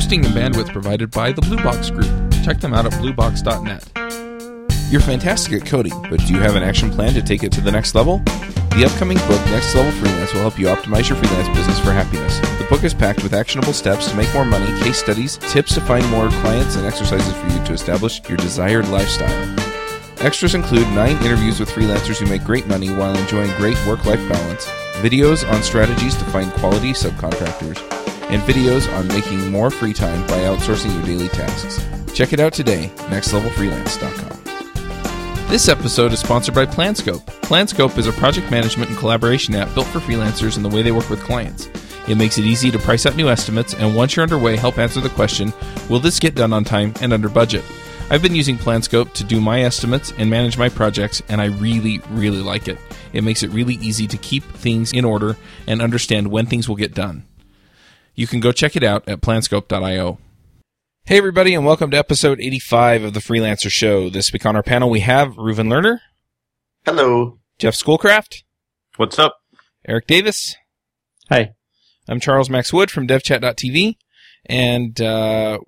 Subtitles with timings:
[0.00, 2.08] Hosting and bandwidth provided by the Blue Box Group.
[2.42, 3.84] Check them out at bluebox.net.
[4.90, 7.60] You're fantastic at coding, but do you have an action plan to take it to
[7.60, 8.16] the next level?
[8.76, 12.38] The upcoming book, Next Level Freelance, will help you optimize your freelance business for happiness.
[12.38, 15.82] The book is packed with actionable steps to make more money, case studies, tips to
[15.82, 19.54] find more clients, and exercises for you to establish your desired lifestyle.
[20.20, 24.26] Extras include nine interviews with freelancers who make great money while enjoying great work life
[24.30, 24.64] balance,
[25.02, 27.99] videos on strategies to find quality subcontractors,
[28.30, 31.84] and videos on making more free time by outsourcing your daily tasks.
[32.14, 34.36] Check it out today, nextlevelfreelance.com.
[35.48, 37.24] This episode is sponsored by Planscope.
[37.42, 40.92] Planscope is a project management and collaboration app built for freelancers and the way they
[40.92, 41.68] work with clients.
[42.06, 45.00] It makes it easy to price out new estimates, and once you're underway, help answer
[45.00, 45.52] the question
[45.88, 47.64] Will this get done on time and under budget?
[48.10, 52.00] I've been using Planscope to do my estimates and manage my projects, and I really,
[52.10, 52.78] really like it.
[53.12, 56.76] It makes it really easy to keep things in order and understand when things will
[56.76, 57.24] get done.
[58.14, 60.18] You can go check it out at planscope.io.
[61.04, 64.10] Hey, everybody, and welcome to episode 85 of the Freelancer Show.
[64.10, 65.98] This week on our panel, we have Reuven Lerner,
[66.84, 67.38] Hello.
[67.58, 68.44] Jeff Schoolcraft,
[68.96, 69.36] What's up?
[69.88, 70.56] Eric Davis.
[71.30, 71.52] Hi.
[72.08, 73.96] I'm Charles Max Wood from DevChat.tv,
[74.46, 75.58] and uh,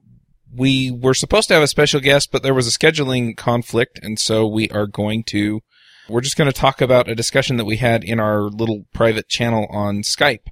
[0.54, 4.18] we were supposed to have a special guest, but there was a scheduling conflict, and
[4.18, 5.60] so we are going to.
[6.08, 9.28] We're just going to talk about a discussion that we had in our little private
[9.28, 10.46] channel on Skype.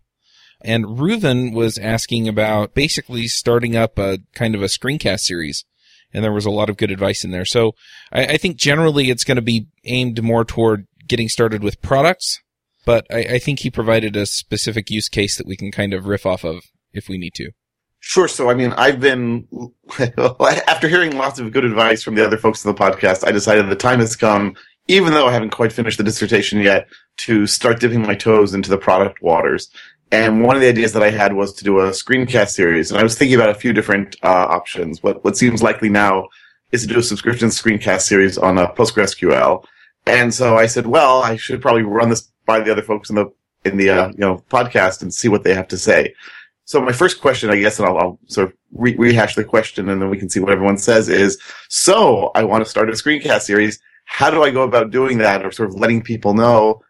[0.62, 5.64] And Reuven was asking about basically starting up a kind of a screencast series.
[6.12, 7.44] And there was a lot of good advice in there.
[7.44, 7.72] So
[8.12, 12.41] I, I think generally it's going to be aimed more toward getting started with products.
[12.84, 16.06] But I, I think he provided a specific use case that we can kind of
[16.06, 17.53] riff off of if we need to.
[18.00, 18.28] Sure.
[18.28, 19.47] So, I mean, I've been,
[20.19, 23.69] after hearing lots of good advice from the other folks on the podcast, I decided
[23.69, 24.56] the time has come,
[24.88, 26.88] even though I haven't quite finished the dissertation yet,
[27.19, 29.70] to start dipping my toes into the product waters.
[30.12, 32.91] And one of the ideas that I had was to do a screencast series.
[32.91, 35.03] And I was thinking about a few different uh, options.
[35.03, 36.28] What, what seems likely now
[36.72, 39.65] is to do a subscription screencast series on a PostgreSQL.
[40.06, 43.16] And so I said, well, I should probably run this by the other folks in
[43.16, 43.32] the,
[43.65, 46.15] in the, uh, you know, podcast and see what they have to say.
[46.65, 49.88] So my first question, I guess, and I'll, I'll sort of re- rehash the question
[49.88, 51.38] and then we can see what everyone says is,
[51.69, 53.81] so I want to start a screencast series.
[54.06, 56.82] How do I go about doing that or sort of letting people know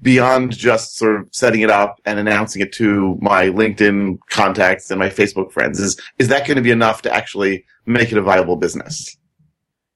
[0.00, 4.98] beyond just sort of setting it up and announcing it to my LinkedIn contacts and
[4.98, 5.78] my Facebook friends?
[5.80, 9.16] Is, is that going to be enough to actually make it a viable business?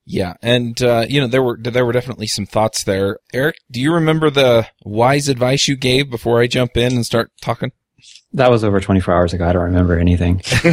[0.09, 3.19] Yeah, and uh, you know there were there were definitely some thoughts there.
[3.35, 7.33] Eric, do you remember the wise advice you gave before I jump in and start
[7.41, 7.73] talking?
[8.33, 9.49] That was over 24 hours ago.
[9.49, 10.43] I don't remember anything.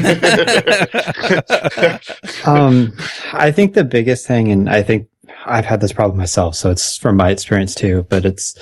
[2.46, 2.94] um,
[3.32, 5.08] I think the biggest thing, and I think
[5.46, 8.56] I've had this problem myself, so it's from my experience too, but it's,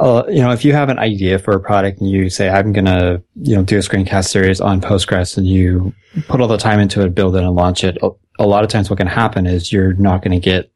[0.00, 2.72] uh, you know, if you have an idea for a product and you say, I'm
[2.72, 5.94] going to, you know, do a screencast series on Postgres and you
[6.26, 7.98] put all the time into it, build it and launch it,
[8.38, 10.70] a lot of times what can happen is you're not going to get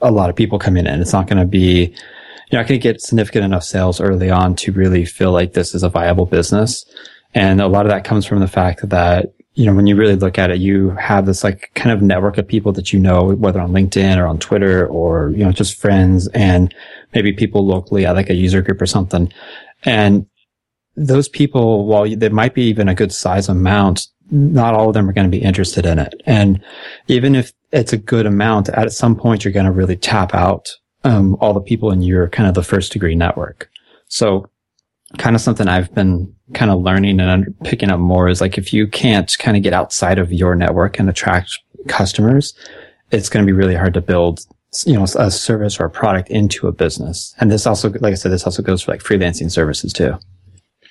[0.00, 1.00] a lot of people coming in.
[1.00, 1.94] It's not going to be,
[2.50, 5.74] you're not going to get significant enough sales early on to really feel like this
[5.74, 6.84] is a viable business.
[7.34, 10.16] And a lot of that comes from the fact that, you know, when you really
[10.16, 13.34] look at it, you have this like kind of network of people that you know,
[13.34, 16.74] whether on LinkedIn or on Twitter or, you know, just friends and
[17.14, 19.32] maybe people locally at like a user group or something.
[19.84, 20.26] And
[20.96, 25.08] those people, while they might be even a good size amount, not all of them
[25.08, 26.14] are going to be interested in it.
[26.26, 26.62] And
[27.06, 30.68] even if it's a good amount, at some point you're going to really tap out
[31.04, 33.70] um, all the people in your kind of the first degree network.
[34.08, 34.48] So
[35.18, 38.72] kind of something I've been kind of learning and picking up more is like if
[38.72, 41.58] you can't kind of get outside of your network and attract
[41.88, 42.54] customers,
[43.10, 44.40] it's going to be really hard to build
[44.86, 47.34] you know a service or a product into a business.
[47.38, 50.18] And this also, like I said, this also goes for like freelancing services too.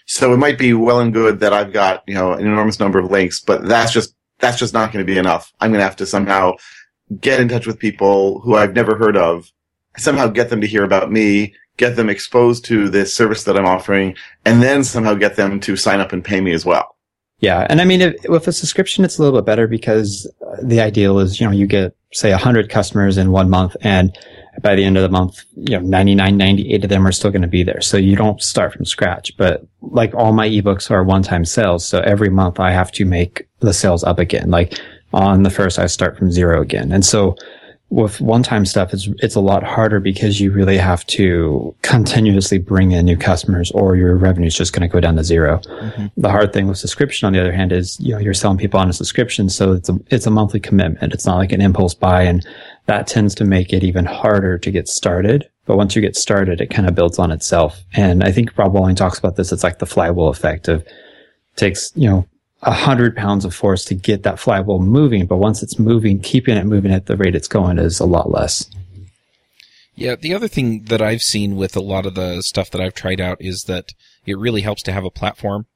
[0.05, 2.99] So it might be well and good that I've got, you know, an enormous number
[2.99, 5.53] of links, but that's just, that's just not going to be enough.
[5.59, 6.55] I'm going to have to somehow
[7.19, 9.51] get in touch with people who I've never heard of,
[9.97, 13.65] somehow get them to hear about me, get them exposed to this service that I'm
[13.65, 14.15] offering,
[14.45, 16.93] and then somehow get them to sign up and pay me as well.
[17.39, 17.67] Yeah.
[17.69, 20.31] And I mean, if, with a subscription, it's a little bit better because
[20.61, 24.17] the ideal is, you know, you get, say, 100 customers in one month and
[24.61, 27.41] by the end of the month, you know, 99, 98 of them are still going
[27.41, 27.81] to be there.
[27.81, 29.35] So you don't start from scratch.
[29.35, 31.85] But like all my ebooks are one-time sales.
[31.85, 34.49] So every month I have to make the sales up again.
[34.49, 34.79] Like
[35.11, 36.93] on the first, I start from zero again.
[36.93, 37.35] And so
[37.89, 42.91] with one-time stuff, it's, it's a lot harder because you really have to continuously bring
[42.91, 46.07] in new customers or your revenue is just going to go down to 0 mm-hmm.
[46.17, 48.79] The hard thing with subscription, on the other hand, is, you know, you're selling people
[48.79, 49.47] on a subscription.
[49.47, 51.13] So it's a, it's a monthly commitment.
[51.13, 52.23] It's not like an impulse buy.
[52.23, 52.45] And
[52.87, 55.47] that tends to make it even harder to get started.
[55.65, 57.83] But once you get started, it kind of builds on itself.
[57.93, 59.51] And I think Rob Walling talks about this.
[59.51, 60.83] It's like the flywheel effect of
[61.55, 62.27] takes, you know,
[62.63, 65.25] a hundred pounds of force to get that flywheel moving.
[65.25, 68.31] But once it's moving, keeping it moving at the rate it's going is a lot
[68.31, 68.69] less.
[69.95, 72.95] Yeah, the other thing that I've seen with a lot of the stuff that I've
[72.95, 73.93] tried out is that
[74.25, 75.67] it really helps to have a platform.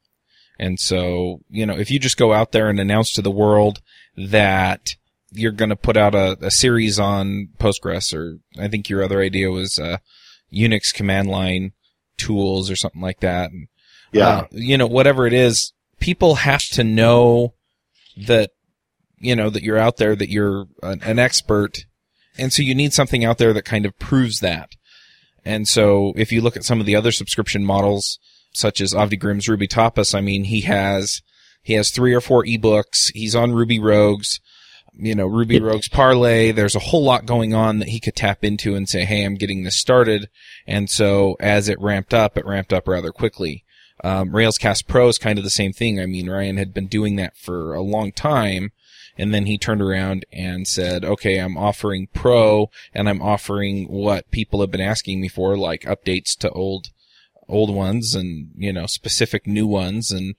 [0.57, 3.79] And so, you know, if you just go out there and announce to the world
[4.15, 4.95] that
[5.31, 9.21] you're going to put out a, a, series on Postgres, or I think your other
[9.21, 9.97] idea was uh,
[10.51, 11.73] Unix command line
[12.17, 13.51] tools or something like that.
[13.51, 13.67] And,
[14.11, 14.27] yeah.
[14.29, 17.53] Uh, you know, whatever it is, people have to know
[18.25, 18.51] that,
[19.17, 21.85] you know, that you're out there, that you're an, an expert.
[22.37, 24.69] And so you need something out there that kind of proves that.
[25.43, 28.19] And so if you look at some of the other subscription models,
[28.53, 31.21] such as Avdi Grimm's Ruby Tapas, I mean, he has,
[31.61, 33.11] he has three or four ebooks.
[33.13, 34.39] He's on Ruby Rogues,
[34.93, 36.51] you know, Ruby Rogues Parley.
[36.51, 39.35] There's a whole lot going on that he could tap into and say, Hey, I'm
[39.35, 40.27] getting this started.
[40.65, 43.63] And so as it ramped up, it ramped up rather quickly.
[44.03, 45.99] Um, Railscast Pro is kind of the same thing.
[45.99, 48.71] I mean, Ryan had been doing that for a long time.
[49.19, 54.29] And then he turned around and said, okay, I'm offering pro and I'm offering what
[54.29, 56.89] people have been asking me for, like updates to old,
[57.49, 60.11] old ones and, you know, specific new ones.
[60.11, 60.35] And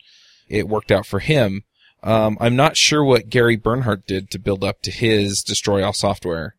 [0.48, 1.64] it worked out for him.
[2.04, 5.92] Um, I'm not sure what Gary Bernhardt did to build up to his destroy all
[5.92, 6.54] software.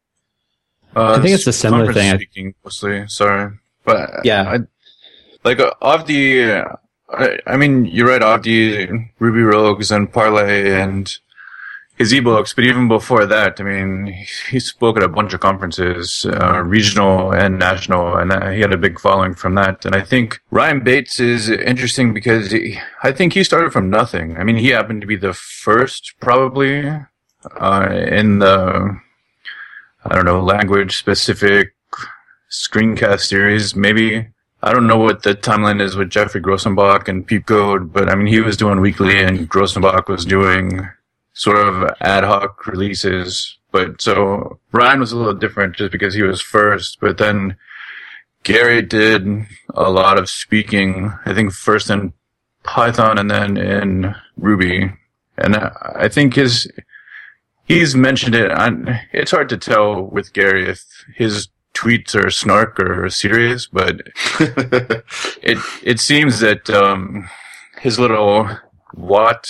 [0.95, 2.15] Uh, I think it's a similar thing.
[2.15, 3.53] Speaking mostly, sorry,
[3.85, 4.57] but yeah, I,
[5.43, 6.65] like uh, of the
[7.11, 11.15] I, I mean, you're right, Avdi, Ruby Rogues, and Parley, and
[11.97, 12.55] his ebooks.
[12.55, 14.15] But even before that, I mean,
[14.49, 18.73] he spoke at a bunch of conferences, uh, regional and national, and uh, he had
[18.73, 19.85] a big following from that.
[19.85, 24.37] And I think Ryan Bates is interesting because he, I think he started from nothing.
[24.37, 26.87] I mean, he happened to be the first, probably,
[27.59, 28.97] uh, in the,
[30.05, 31.73] I don't know, language specific
[32.49, 34.27] screencast series, maybe
[34.61, 38.15] I don't know what the timeline is with Geoffrey Grosenbach and Peep Code, but I
[38.15, 40.87] mean, he was doing weekly and Grossenbach was doing
[41.33, 43.57] sort of ad hoc releases.
[43.71, 47.55] But so Ryan was a little different just because he was first, but then
[48.43, 49.25] Gary did
[49.69, 52.13] a lot of speaking, I think first in
[52.63, 54.91] Python and then in Ruby.
[55.37, 56.69] And I think his,
[57.65, 58.51] he's mentioned it.
[59.13, 60.83] it's hard to tell with Gary if
[61.15, 64.01] his tweets are snark or serious, but
[65.41, 67.29] it it seems that um,
[67.79, 68.49] his little
[68.93, 69.47] Wat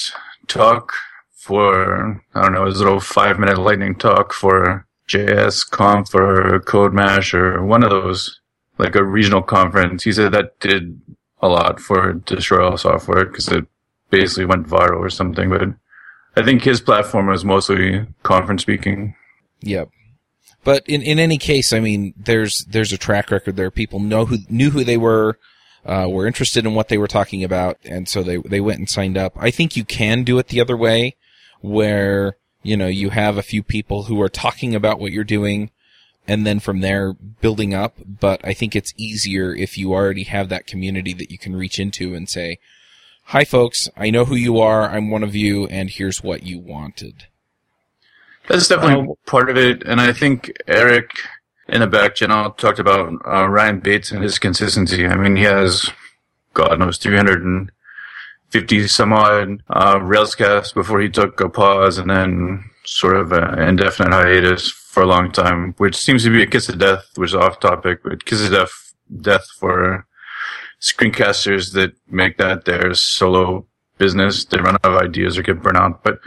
[0.48, 0.92] talk
[1.34, 7.34] for I don't know his little five minute lightning talk for JS Conf or CodeMash
[7.34, 8.40] or one of those
[8.78, 10.04] like a regional conference.
[10.04, 11.02] He said that did
[11.42, 13.66] a lot for Destroy All Software because it
[14.10, 15.50] basically went viral or something.
[15.50, 15.70] But
[16.36, 19.16] I think his platform was mostly conference speaking.
[19.62, 19.90] Yep.
[20.64, 23.72] But in, in any case, I mean, there's there's a track record there.
[23.72, 25.40] People know who knew who they were,
[25.86, 28.90] uh, were interested in what they were talking about, and so they they went and
[28.90, 29.34] signed up.
[29.38, 31.16] I think you can do it the other way,
[31.62, 35.72] where you know you have a few people who are talking about what you're doing,
[36.28, 37.96] and then from there building up.
[38.06, 41.80] But I think it's easier if you already have that community that you can reach
[41.80, 42.60] into and say,
[43.28, 44.90] "Hi, folks, I know who you are.
[44.90, 47.29] I'm one of you, and here's what you wanted."
[48.50, 51.12] That's definitely part of it, and I think Eric
[51.68, 55.06] in the back channel talked about uh, Ryan Bates and his consistency.
[55.06, 55.90] I mean, he has
[56.54, 63.18] God knows 350 some odd uh, Railscast before he took a pause and then sort
[63.18, 66.80] of an indefinite hiatus for a long time, which seems to be a kiss of
[66.80, 70.08] death, which is off topic, but kiss of death, death for
[70.82, 73.68] screencasters that make that their solo
[74.00, 74.46] business.
[74.46, 76.20] They run out of ideas or get burnt out, but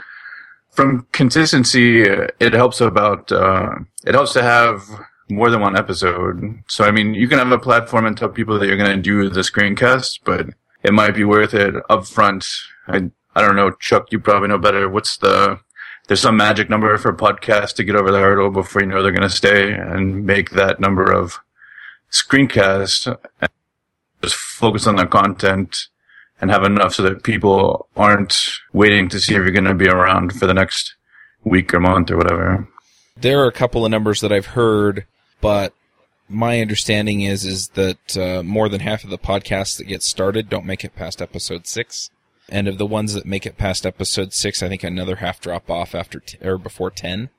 [0.73, 3.75] from consistency, it helps about uh,
[4.05, 4.83] it helps to have
[5.31, 6.62] more than one episode.
[6.69, 9.02] So I mean, you can have a platform and tell people that you're going to
[9.02, 10.47] do the screencast, but
[10.83, 12.47] it might be worth it upfront.
[12.88, 14.11] I I don't know, Chuck.
[14.11, 14.88] You probably know better.
[14.88, 15.61] What's the
[16.09, 19.12] there's some magic number for podcasts to get over the hurdle before you know they're
[19.12, 21.38] going to stay and make that number of
[22.11, 23.14] screencasts.
[24.23, 25.88] Just focus on the content
[26.43, 29.89] and have enough so that people aren't waiting to see if you're going to be
[29.89, 30.97] around for the next
[31.45, 32.69] week or month or whatever.
[33.17, 35.07] There are a couple of numbers that I've heard,
[35.41, 35.73] but
[36.29, 40.49] my understanding is is that uh, more than half of the podcasts that get started
[40.49, 42.11] don't make it past episode six,
[42.49, 45.71] and of the ones that make it past episode six, I think another half drop
[45.71, 47.31] off after t- or before ten.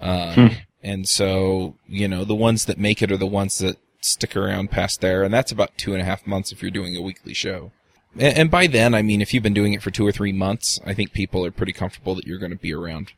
[0.00, 0.46] Uh, hmm.
[0.82, 4.70] And so, you know, the ones that make it are the ones that stick around
[4.70, 7.34] past there, and that's about two and a half months if you're doing a weekly
[7.34, 7.72] show.
[8.18, 10.78] And by then, I mean, if you've been doing it for two or three months,
[10.84, 13.12] I think people are pretty comfortable that you're going to be around.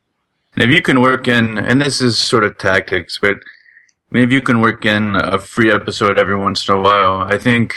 [0.55, 4.23] And if you can work in, and this is sort of tactics, but I mean,
[4.23, 7.75] if you can work in a free episode every once in a while, I think,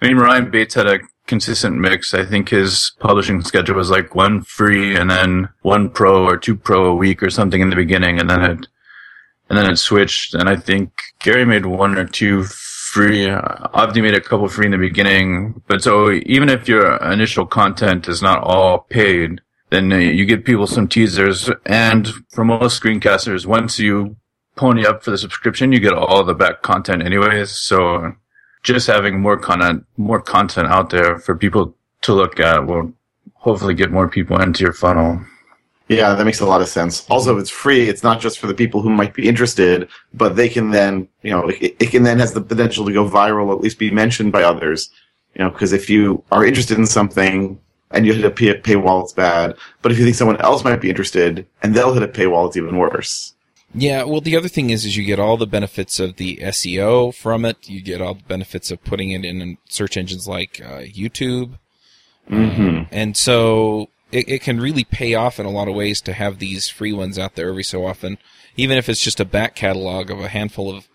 [0.00, 2.12] I mean, Ryan Bates had a consistent mix.
[2.14, 6.56] I think his publishing schedule was like one free and then one pro or two
[6.56, 8.66] pro a week or something in the beginning, and then it
[9.48, 10.34] and then it switched.
[10.34, 12.44] And I think Gary made one or two
[12.92, 13.30] free.
[13.30, 18.06] I've made a couple free in the beginning, but so even if your initial content
[18.06, 21.48] is not all paid, then you get people some teasers.
[21.64, 24.16] And for most screencasters, once you
[24.56, 27.50] pony up for the subscription, you get all the back content anyways.
[27.52, 28.12] So
[28.62, 32.92] just having more content, more content out there for people to look at will
[33.36, 35.24] hopefully get more people into your funnel.
[35.96, 37.06] Yeah, that makes a lot of sense.
[37.10, 40.36] Also, if it's free, it's not just for the people who might be interested, but
[40.36, 43.54] they can then, you know, it, it can then has the potential to go viral,
[43.54, 44.90] at least be mentioned by others.
[45.34, 47.58] You know, because if you are interested in something
[47.90, 49.56] and you hit a pay- paywall, it's bad.
[49.80, 52.56] But if you think someone else might be interested and they'll hit a paywall, it's
[52.56, 53.34] even worse.
[53.74, 57.14] Yeah, well, the other thing is, is you get all the benefits of the SEO
[57.14, 57.68] from it.
[57.68, 61.58] You get all the benefits of putting it in search engines like uh, YouTube.
[62.30, 62.84] Mm-hmm.
[62.92, 66.38] And so it, it can really pay off in a lot of ways to have
[66.38, 68.18] these free ones out there every so often,
[68.56, 70.88] even if it's just a back catalog of a handful of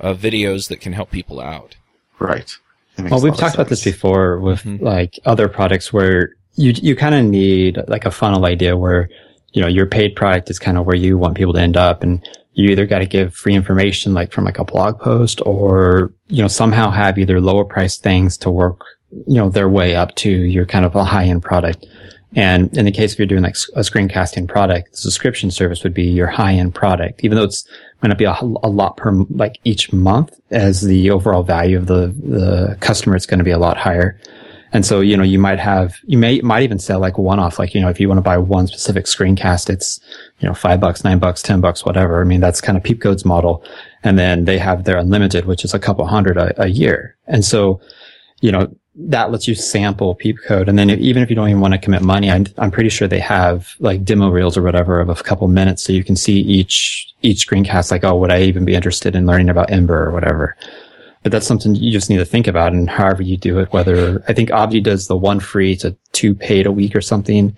[0.00, 1.76] uh, videos that can help people out.
[2.18, 2.56] Right.
[2.98, 4.84] Well, we've talked about this before with mm-hmm.
[4.84, 9.08] like other products where you you kind of need like a funnel idea where
[9.52, 12.04] you know your paid product is kind of where you want people to end up,
[12.04, 16.12] and you either got to give free information like from like a blog post, or
[16.28, 18.80] you know somehow have either lower price things to work
[19.26, 21.86] you know their way up to your kind of a high end product.
[22.34, 25.94] And in the case if you're doing like a screencasting product, the subscription service would
[25.94, 27.66] be your high end product, even though it's
[28.00, 31.86] going to be a, a, lot per, like each month as the overall value of
[31.86, 34.18] the, the customer, it's going to be a lot higher.
[34.72, 37.60] And so, you know, you might have, you may, might even sell like one off,
[37.60, 40.00] like, you know, if you want to buy one specific screencast, it's,
[40.40, 42.20] you know, five bucks, nine bucks, 10 bucks, whatever.
[42.20, 43.64] I mean, that's kind of Peepcode's model.
[44.02, 47.16] And then they have their unlimited, which is a couple hundred a, a year.
[47.28, 47.80] And so,
[48.40, 50.68] you know, that lets you sample peep code.
[50.68, 53.08] And then even if you don't even want to commit money, I'm, I'm pretty sure
[53.08, 55.82] they have like demo reels or whatever of a couple minutes.
[55.82, 59.26] So you can see each, each screencast, like, oh, would I even be interested in
[59.26, 60.56] learning about Ember or whatever?
[61.24, 64.22] But that's something you just need to think about and however you do it, whether
[64.28, 67.56] I think Avdi does the one free to two paid a week or something.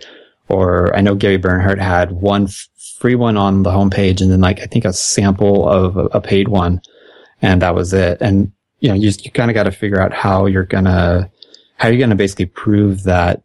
[0.49, 2.49] Or I know Gary Bernhardt had one
[2.99, 6.21] free one on the homepage and then like, I think a sample of a, a
[6.21, 6.81] paid one.
[7.43, 8.19] And that was it.
[8.23, 11.30] And you know, you, you kind of got to figure out how you're gonna,
[11.76, 13.42] how you're gonna basically prove that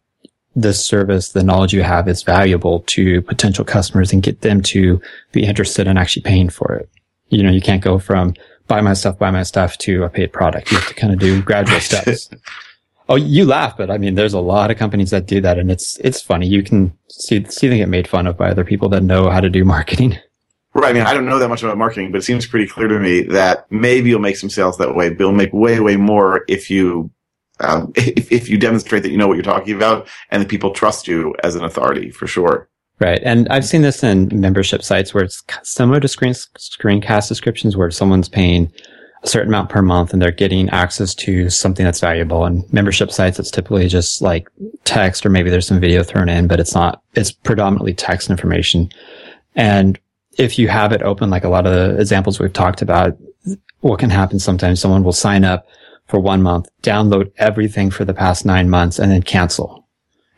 [0.54, 5.00] this service, the knowledge you have is valuable to potential customers and get them to
[5.32, 6.88] be interested in actually paying for it.
[7.28, 8.34] You know, you can't go from
[8.68, 10.70] buy my stuff, buy my stuff to a paid product.
[10.70, 12.30] You have to kind of do gradual steps.
[13.08, 15.70] Oh, you laugh, but I mean, there's a lot of companies that do that and
[15.70, 16.46] it's, it's funny.
[16.46, 19.40] You can see, see them get made fun of by other people that know how
[19.40, 20.18] to do marketing.
[20.74, 20.90] Right.
[20.90, 22.98] I mean, I don't know that much about marketing, but it seems pretty clear to
[22.98, 26.44] me that maybe you'll make some sales that way, but you'll make way, way more
[26.48, 27.10] if you,
[27.60, 30.70] um, if, if you demonstrate that you know what you're talking about and that people
[30.70, 32.68] trust you as an authority for sure.
[33.00, 33.20] Right.
[33.24, 37.90] And I've seen this in membership sites where it's similar to screen, screencast descriptions where
[37.90, 38.72] someone's paying
[39.24, 42.44] a certain amount per month and they're getting access to something that's valuable.
[42.44, 44.48] And membership sites, it's typically just like
[44.84, 48.88] text or maybe there's some video thrown in, but it's not, it's predominantly text information.
[49.54, 49.98] And
[50.38, 53.16] if you have it open, like a lot of the examples we've talked about,
[53.80, 55.66] what can happen sometimes someone will sign up
[56.06, 59.86] for one month, download everything for the past nine months and then cancel.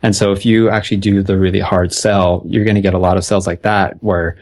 [0.03, 2.99] And so if you actually do the really hard sell, you're going to get a
[2.99, 4.37] lot of sales like that where,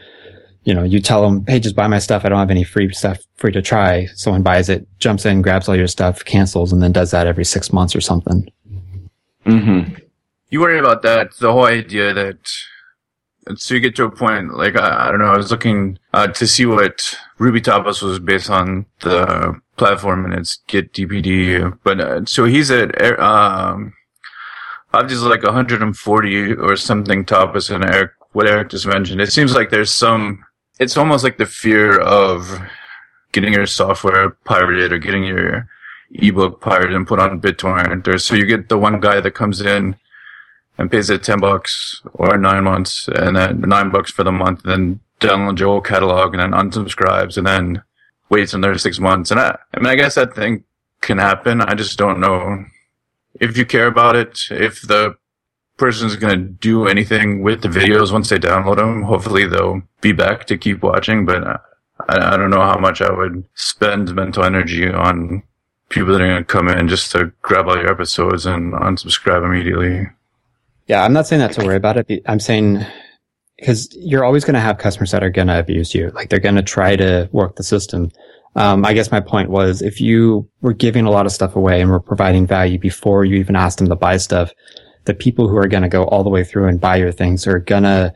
[0.63, 2.25] you know, you tell them, Hey, just buy my stuff.
[2.25, 4.07] I don't have any free stuff free to try.
[4.15, 7.45] Someone buys it, jumps in, grabs all your stuff, cancels, and then does that every
[7.45, 8.49] six months or something.
[9.45, 9.95] Mm-hmm.
[10.49, 11.33] You worry about that.
[11.39, 12.51] The whole idea that
[13.55, 15.33] so you get to a point like I, I don't know.
[15.33, 20.33] I was looking uh, to see what Ruby Tapas was based on the platform and
[20.33, 21.77] it's Git DPD.
[21.83, 23.93] But uh, so he's at um,
[24.93, 29.21] I've just like 140 or something tapas and Eric what Eric just mentioned.
[29.21, 30.43] It seems like there's some.
[30.79, 32.59] It's almost like the fear of
[33.31, 35.67] getting your software pirated or getting your
[36.11, 38.07] ebook pirated and put on BitTorrent.
[38.07, 39.95] Or so you get the one guy that comes in
[40.77, 44.65] and pays it 10 bucks or nine months and then nine bucks for the month,
[44.65, 47.83] and then downloads your whole catalog and then unsubscribes and then
[48.29, 49.31] waits another six months.
[49.31, 50.63] And I, I mean, I guess that thing
[51.01, 51.61] can happen.
[51.61, 52.65] I just don't know
[53.39, 55.15] if you care about it, if the
[55.77, 59.03] person's going to do anything with the videos once they download them.
[59.03, 61.57] Hopefully they'll be back to keep watching, but I,
[62.09, 65.43] I don't know how much I would spend mental energy on
[65.89, 69.45] people that are going to come in just to grab all your episodes and unsubscribe
[69.45, 70.09] immediately.
[70.87, 72.21] Yeah, I'm not saying that to worry about it.
[72.25, 72.85] I'm saying
[73.57, 76.09] because you're always going to have customers that are going to abuse you.
[76.09, 78.11] Like they're going to try to work the system.
[78.55, 81.81] Um, I guess my point was if you were giving a lot of stuff away
[81.81, 84.51] and were providing value before you even asked them to buy stuff,
[85.05, 87.47] the people who are going to go all the way through and buy your things
[87.47, 88.13] are going to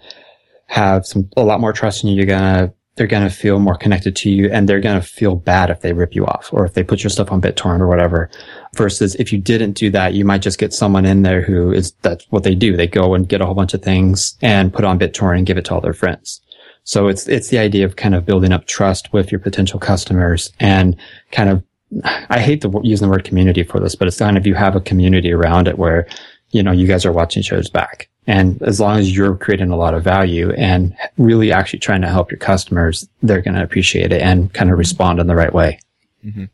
[0.68, 2.18] have some, a lot more trust in you.
[2.18, 5.08] You're going to, they're going to feel more connected to you and they're going to
[5.08, 7.80] feel bad if they rip you off or if they put your stuff on BitTorrent
[7.80, 8.30] or whatever.
[8.76, 11.94] Versus if you didn't do that, you might just get someone in there who is,
[12.02, 12.76] that's what they do.
[12.76, 15.58] They go and get a whole bunch of things and put on BitTorrent and give
[15.58, 16.42] it to all their friends.
[16.84, 20.52] So it's, it's the idea of kind of building up trust with your potential customers
[20.60, 20.96] and
[21.32, 21.64] kind of,
[22.04, 24.76] I hate to use the word community for this, but it's kind of you have
[24.76, 26.08] a community around it where,
[26.52, 28.10] you know, you guys are watching shows back.
[28.26, 32.10] And as long as you're creating a lot of value and really actually trying to
[32.10, 35.54] help your customers, they're going to appreciate it and kind of respond in the right
[35.54, 35.80] way.
[36.26, 36.46] Mm-hmm.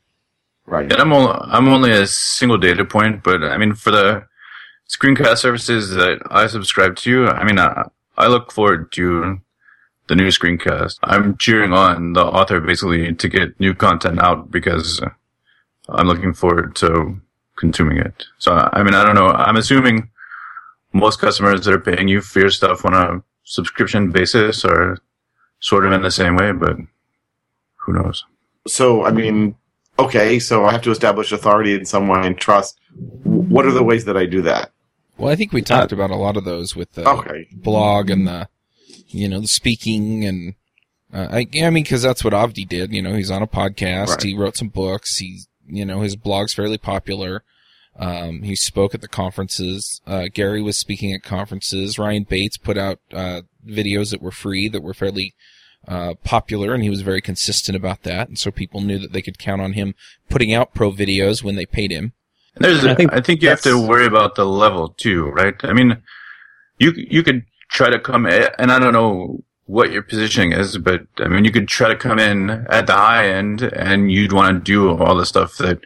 [0.65, 0.91] Right.
[0.91, 4.25] And I'm only, I'm only a single data point, but I mean, for the
[4.88, 9.39] screencast services that I subscribe to, I mean, I, I look forward to
[10.07, 11.00] the new screencast.
[11.03, 15.01] I'm cheering on the author basically to get new content out because
[15.89, 17.19] I'm looking forward to
[17.55, 18.25] consuming it.
[18.38, 19.27] So, I mean, I don't know.
[19.27, 20.10] I'm assuming
[20.93, 24.98] most customers that are paying you for your stuff on a subscription basis are
[25.60, 26.77] sort of in the same way, but
[27.75, 28.25] who knows?
[28.67, 29.55] So, I mean,
[30.00, 32.79] okay, so I have to establish authority in some way and trust.
[33.24, 34.72] What are the ways that I do that?
[35.17, 37.48] Well, I think we talked uh, about a lot of those with the okay.
[37.51, 38.48] blog and the
[39.13, 40.55] you know, the speaking and,
[41.13, 42.91] uh, I, I mean, cause that's what Avdi did.
[42.91, 44.07] You know, he's on a podcast.
[44.07, 44.24] Right.
[44.24, 45.17] He wrote some books.
[45.17, 47.43] He's, you know, his blog's fairly popular.
[47.98, 50.01] Um, he spoke at the conferences.
[50.08, 52.00] Uh, Gary was speaking at conferences.
[52.00, 55.36] Ryan Bates put out, uh, videos that were free that were fairly,
[55.88, 58.27] uh, popular and he was very consistent about that.
[58.27, 59.96] And so people knew that they could count on him
[60.29, 62.13] putting out pro videos when they paid him.
[62.55, 65.55] There's, I think, I think you have to worry about the level too, right?
[65.63, 66.01] I mean,
[66.79, 71.05] you, you could try to come and I don't know what your positioning is, but
[71.17, 74.58] I mean, you could try to come in at the high end and you'd want
[74.58, 75.79] to do all the stuff that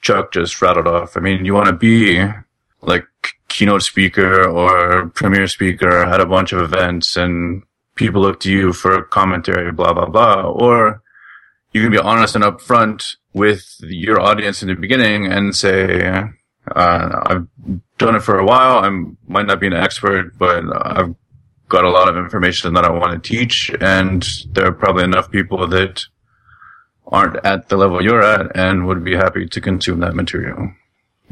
[0.00, 1.16] Chuck just rattled off.
[1.16, 2.24] I mean, you want to be
[2.82, 3.06] like
[3.48, 7.62] keynote speaker or premier speaker at a bunch of events and
[7.96, 10.42] people look to you for commentary, blah, blah, blah.
[10.42, 11.02] Or
[11.72, 16.06] you can be honest and upfront with your audience in the beginning and say,
[16.74, 17.46] uh, I've
[17.98, 18.84] done it for a while.
[18.84, 18.90] I
[19.26, 21.14] might not be an expert, but I've
[21.70, 25.30] got a lot of information that I want to teach, and there are probably enough
[25.30, 26.04] people that
[27.06, 30.72] aren't at the level you're at and would be happy to consume that material.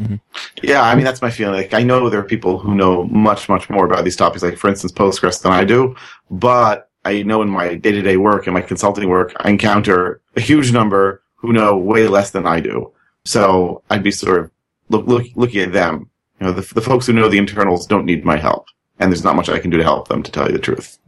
[0.01, 0.17] Mm-hmm.
[0.63, 1.55] Yeah, I mean that's my feeling.
[1.55, 4.57] Like I know there are people who know much, much more about these topics, like
[4.57, 5.97] for instance Postgres, than I do.
[6.31, 10.73] But I know in my day-to-day work and my consulting work, I encounter a huge
[10.73, 12.93] number who know way less than I do.
[13.25, 14.51] So I'd be sort of
[14.89, 16.09] look, look, looking at them.
[16.41, 18.69] You know, the, the folks who know the internals don't need my help,
[18.99, 20.99] and there's not much I can do to help them, to tell you the truth.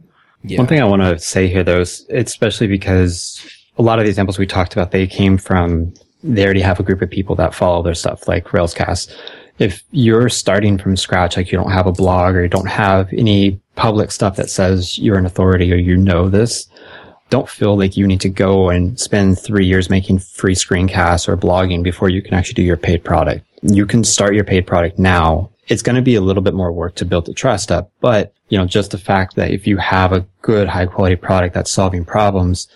[0.43, 0.57] Yeah.
[0.57, 3.45] One thing I want to say here, though, is especially because
[3.77, 6.83] a lot of the examples we talked about, they came from, they already have a
[6.83, 9.15] group of people that follow their stuff, like Railscast.
[9.59, 13.13] If you're starting from scratch, like you don't have a blog or you don't have
[13.13, 16.67] any public stuff that says you're an authority or you know this,
[17.29, 21.37] don't feel like you need to go and spend three years making free screencasts or
[21.37, 24.97] blogging before you can actually do your paid product you can start your paid product
[24.97, 25.50] now.
[25.67, 28.33] It's going to be a little bit more work to build the trust up, but
[28.49, 31.71] you know, just the fact that if you have a good high quality product that's
[31.71, 32.67] solving problems,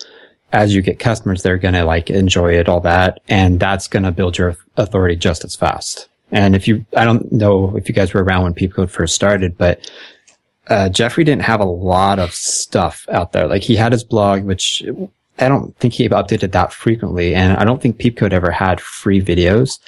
[0.54, 3.20] as you get customers, they're going to like enjoy it, all that.
[3.28, 6.08] And that's going to build your authority just as fast.
[6.32, 9.58] And if you, I don't know if you guys were around when Peepcode first started,
[9.58, 9.92] but
[10.68, 13.48] uh, Geoffrey didn't have a lot of stuff out there.
[13.48, 14.84] Like he had his blog, which
[15.38, 17.36] I don't think he updated that frequently.
[17.36, 19.80] And I don't think Peepcode ever had free videos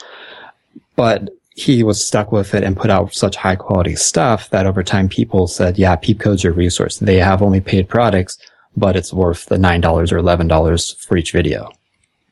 [0.97, 4.83] but he was stuck with it and put out such high quality stuff that over
[4.83, 6.99] time people said, yeah, Peepcode's your resource.
[6.99, 8.37] They have only paid products,
[8.75, 11.71] but it's worth the $9 or $11 for each video.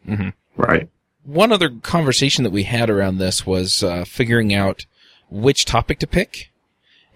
[0.08, 0.30] Mm-hmm.
[0.58, 0.90] Right.
[1.24, 4.86] One other conversation that we had around this was uh, figuring out
[5.32, 6.52] which topic to pick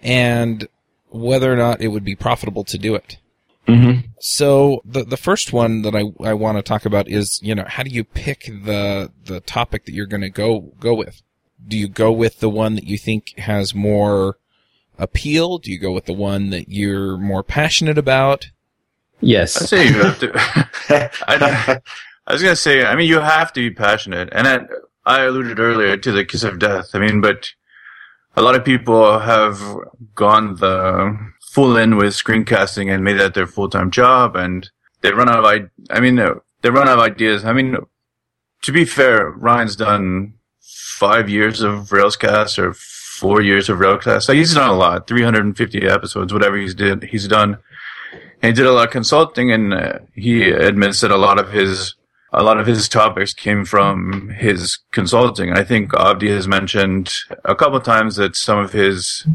[0.02, 0.66] and
[1.10, 3.18] whether or not it would be profitable to do it.
[3.68, 4.08] Mm-hmm.
[4.18, 7.66] So the the first one that I, I want to talk about is you know
[7.68, 11.22] how do you pick the the topic that you're going to go go with?
[11.66, 14.38] Do you go with the one that you think has more
[14.98, 15.58] appeal?
[15.58, 18.50] Do you go with the one that you're more passionate about?
[19.20, 19.60] Yes.
[19.60, 20.32] I say you have to.
[21.28, 21.80] I,
[22.26, 24.60] I, was gonna say, I mean, you have to be passionate, and I,
[25.04, 26.90] I alluded earlier to the kiss of death.
[26.94, 27.52] I mean, but
[28.36, 29.60] a lot of people have
[30.14, 34.70] gone the full in with screencasting and made that their full time job, and
[35.02, 35.62] they run out of I.
[35.90, 36.16] I mean,
[36.62, 37.44] they run out of ideas.
[37.44, 37.76] I mean,
[38.62, 44.22] to be fair, Ryan's done five years of Railscast or four years of Railscast.
[44.22, 47.58] So he's done a lot, 350 episodes, whatever he's did, he's done.
[48.42, 51.52] And he did a lot of consulting and uh, he admits that a lot of
[51.52, 51.94] his
[52.32, 55.52] a lot of his topics came from his consulting.
[55.52, 57.12] I think Avdi has mentioned
[57.44, 59.26] a couple of times that some of his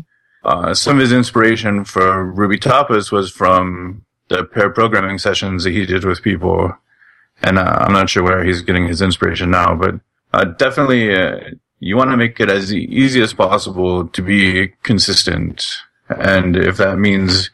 [0.43, 5.71] uh, some of his inspiration for Ruby Tapas was from the pair programming sessions that
[5.71, 6.75] he did with people.
[7.41, 9.95] And uh, I'm not sure where he's getting his inspiration now, but
[10.35, 11.39] uh, definitely uh,
[11.79, 15.65] you want to make it as easy as possible to be consistent.
[16.09, 17.49] And if that means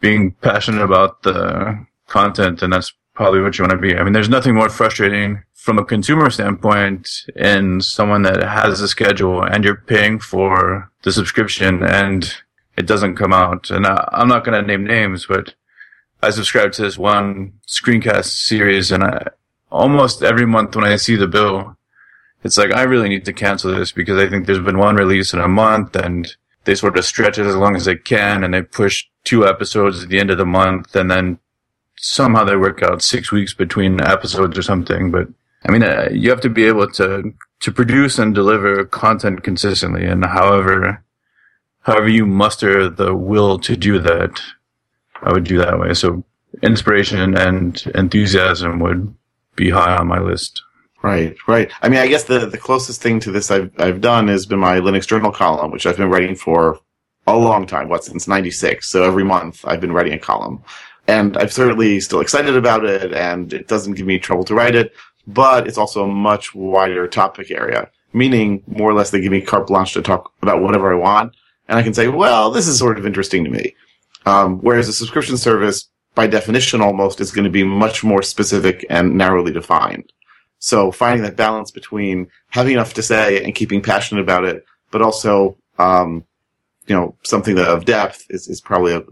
[0.00, 3.96] being passionate about the content, then that's probably what you want to be.
[3.96, 8.88] I mean, there's nothing more frustrating from a consumer standpoint in someone that has a
[8.88, 12.34] schedule and you're paying for the subscription and
[12.76, 13.70] it doesn't come out.
[13.70, 15.54] And I, I'm not going to name names, but
[16.22, 19.28] I subscribe to this one screencast series and I,
[19.70, 21.76] almost every month when I see the bill,
[22.42, 25.32] it's like, I really need to cancel this because I think there's been one release
[25.32, 28.54] in a month and they sort of stretch it as long as they can and
[28.54, 31.38] they push two episodes at the end of the month and then
[31.96, 35.10] somehow they work out six weeks between episodes or something.
[35.10, 35.28] But
[35.66, 40.06] I mean, uh, you have to be able to, to produce and deliver content consistently
[40.06, 41.04] and however,
[41.80, 44.40] however you muster the will to do that,
[45.22, 45.92] I would do that way.
[45.92, 46.24] So
[46.62, 49.14] inspiration and enthusiasm would
[49.56, 50.62] be high on my list.
[51.02, 51.70] Right, right.
[51.80, 54.58] I mean, I guess the, the closest thing to this I've, I've done has been
[54.58, 56.78] my Linux journal column, which I've been writing for
[57.26, 57.88] a long time.
[57.88, 58.86] What, since 96.
[58.86, 60.62] So every month I've been writing a column.
[61.06, 64.74] And I'm certainly still excited about it and it doesn't give me trouble to write
[64.74, 64.94] it,
[65.26, 69.40] but it's also a much wider topic area, meaning more or less they give me
[69.40, 71.34] carte blanche to talk about whatever I want.
[71.68, 73.74] And I can say, well, this is sort of interesting to me.
[74.26, 78.84] Um, whereas a subscription service, by definition almost, is going to be much more specific
[78.90, 80.12] and narrowly defined.
[80.60, 85.02] So finding that balance between having enough to say and keeping passionate about it, but
[85.02, 86.24] also, um,
[86.86, 89.02] you know, something that of depth is, is probably a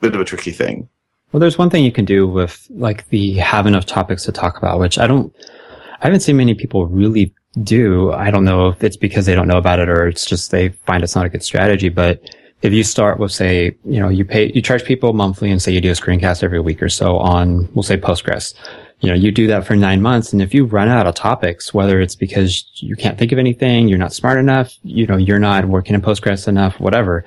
[0.00, 0.88] bit of a tricky thing.
[1.32, 4.58] Well, there's one thing you can do with like the have enough topics to talk
[4.58, 5.34] about, which I don't,
[6.00, 8.12] I haven't seen many people really do.
[8.12, 10.70] I don't know if it's because they don't know about it or it's just they
[10.70, 12.20] find it's not a good strategy, but
[12.60, 15.72] if you start with say, you know, you pay, you charge people monthly and say
[15.72, 18.54] you do a screencast every week or so on, we'll say Postgres.
[19.00, 20.32] You know, you do that for nine months.
[20.32, 23.88] And if you run out of topics, whether it's because you can't think of anything,
[23.88, 27.24] you're not smart enough, you know, you're not working in Postgres enough, whatever,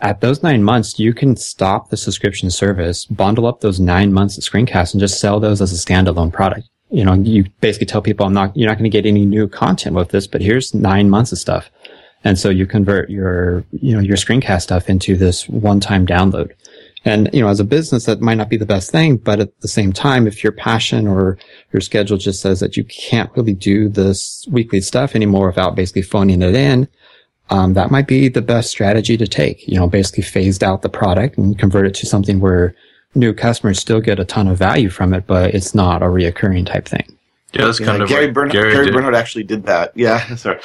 [0.00, 4.36] at those nine months, you can stop the subscription service, bundle up those nine months
[4.36, 6.68] of screencasts and just sell those as a standalone product.
[6.90, 9.48] You know, you basically tell people, I'm not, you're not going to get any new
[9.48, 11.70] content with this, but here's nine months of stuff.
[12.24, 16.52] And so you convert your, you know, your screencast stuff into this one-time download.
[17.06, 19.60] And, you know, as a business, that might not be the best thing, but at
[19.60, 21.38] the same time, if your passion or
[21.72, 26.02] your schedule just says that you can't really do this weekly stuff anymore without basically
[26.02, 26.88] phoning it in,
[27.48, 29.68] um, that might be the best strategy to take.
[29.68, 32.74] You know, basically phased out the product and convert it to something where
[33.14, 36.66] new customers still get a ton of value from it, but it's not a reoccurring
[36.66, 37.16] type thing.
[37.52, 38.94] Yeah, that's Yeah, kind of Gary, what Bern- Gary Gary did.
[38.94, 39.92] Bernhardt actually did that.
[39.94, 40.58] Yeah, sorry.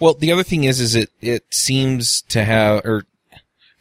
[0.00, 3.04] Well, the other thing is, is it it seems to have, or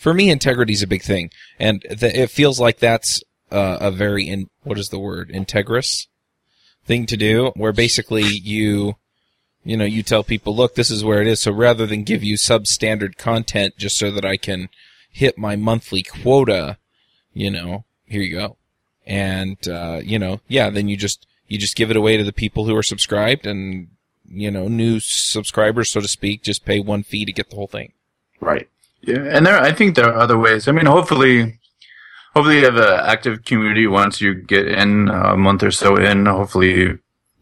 [0.06, 3.90] for me, integrity is a big thing, and th- it feels like that's uh, a
[3.90, 6.06] very in what is the word integrous
[6.86, 8.98] thing to do, where basically you,
[9.64, 11.42] you know, you tell people, look, this is where it is.
[11.42, 14.70] So rather than give you substandard content just so that I can
[15.10, 16.78] hit my monthly quota,
[17.34, 18.58] you know, here you go,
[19.08, 22.32] and uh, you know, yeah, then you just you just give it away to the
[22.32, 23.88] people who are subscribed and
[24.30, 27.66] you know, new subscribers, so to speak, just pay one fee to get the whole
[27.66, 27.94] thing.
[28.40, 28.70] Right.
[29.06, 30.68] Yeah, and there, I think there are other ways.
[30.68, 31.60] I mean, hopefully,
[32.34, 36.26] hopefully you have an active community once you get in a month or so in.
[36.26, 36.98] Hopefully,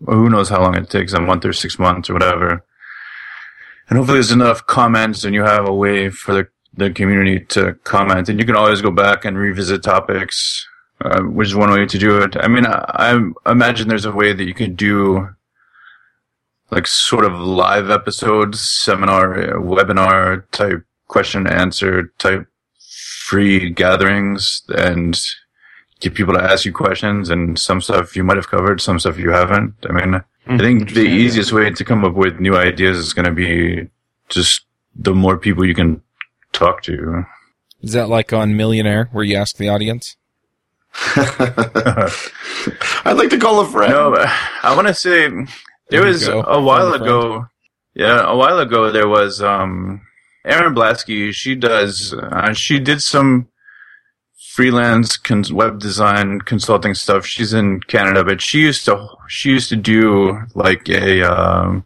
[0.06, 2.66] who knows how long it takes, a month or six months or whatever.
[3.90, 7.74] And hopefully there's enough comments and you have a way for the, the community to
[7.84, 10.68] comment and you can always go back and revisit topics,
[11.02, 12.36] uh, which is one way to do it.
[12.38, 12.84] I mean, I,
[13.46, 15.30] I imagine there's a way that you could do
[16.72, 22.46] like sort of live episodes, seminar, uh, webinar type question and answer type
[23.28, 25.20] free gatherings and
[26.02, 29.18] get people to ask you questions and some stuff you might have covered, some stuff
[29.18, 29.74] you haven't.
[29.90, 30.12] I mean,
[30.48, 33.88] I think the easiest way to come up with new ideas is going to be
[34.28, 36.02] just the more people you can
[36.52, 37.24] talk to.
[37.82, 40.18] Is that like on Millionaire, where you ask the audience?
[43.06, 43.92] I'd like to call a friend.
[43.94, 44.28] No, but
[44.64, 45.48] I want to say There
[45.90, 46.42] there was go.
[46.42, 47.48] a while a ago.
[47.96, 50.02] Yeah, a while ago there was um
[50.46, 51.34] Erin Blaskie.
[51.34, 52.14] She does.
[52.14, 53.48] Uh, she did some
[54.38, 57.26] freelance cons- web design consulting stuff.
[57.26, 61.86] She's in Canada, but she used to she used to do like a um,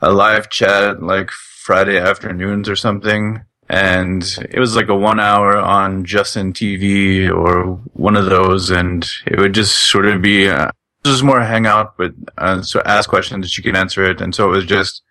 [0.00, 3.42] a live chat like Friday afternoons or something.
[3.68, 9.04] And it was like a one hour on Justin TV or one of those, and
[9.26, 10.70] it would just sort of be uh,
[11.06, 14.56] was more hangout, but uh, so ask questions, you can answer it, and so it
[14.56, 15.02] was just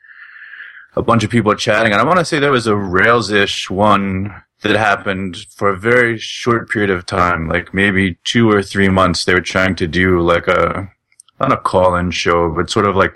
[0.96, 1.92] a bunch of people chatting.
[1.92, 6.18] And I want to say there was a Rails-ish one that happened for a very
[6.18, 9.26] short period of time, like maybe two or three months.
[9.26, 10.92] They were trying to do like a
[11.40, 13.16] not a call-in show, but sort of like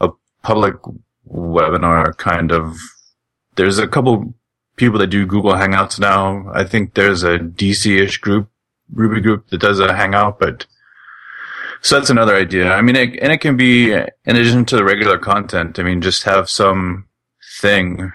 [0.00, 0.10] a
[0.42, 0.74] public
[1.30, 2.76] webinar kind of.
[3.56, 4.34] There's a couple
[4.76, 6.50] people that do Google Hangouts now.
[6.54, 8.48] I think there's a DC-ish group,
[8.92, 10.66] Ruby group that does a Hangout, but
[11.82, 12.72] so that's another idea.
[12.72, 15.78] I mean, it, and it can be in addition to the regular content.
[15.78, 17.06] I mean, just have some
[17.60, 18.12] thing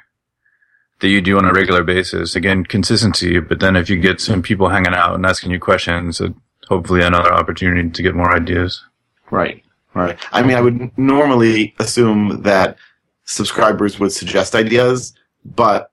[0.99, 2.35] that you do on a regular basis.
[2.35, 3.39] Again, consistency.
[3.39, 6.21] But then if you get some people hanging out and asking you questions,
[6.67, 8.83] hopefully another opportunity to get more ideas.
[9.29, 9.63] Right.
[9.93, 10.17] Right.
[10.31, 12.77] I mean, I would normally assume that
[13.25, 15.13] subscribers would suggest ideas,
[15.45, 15.91] but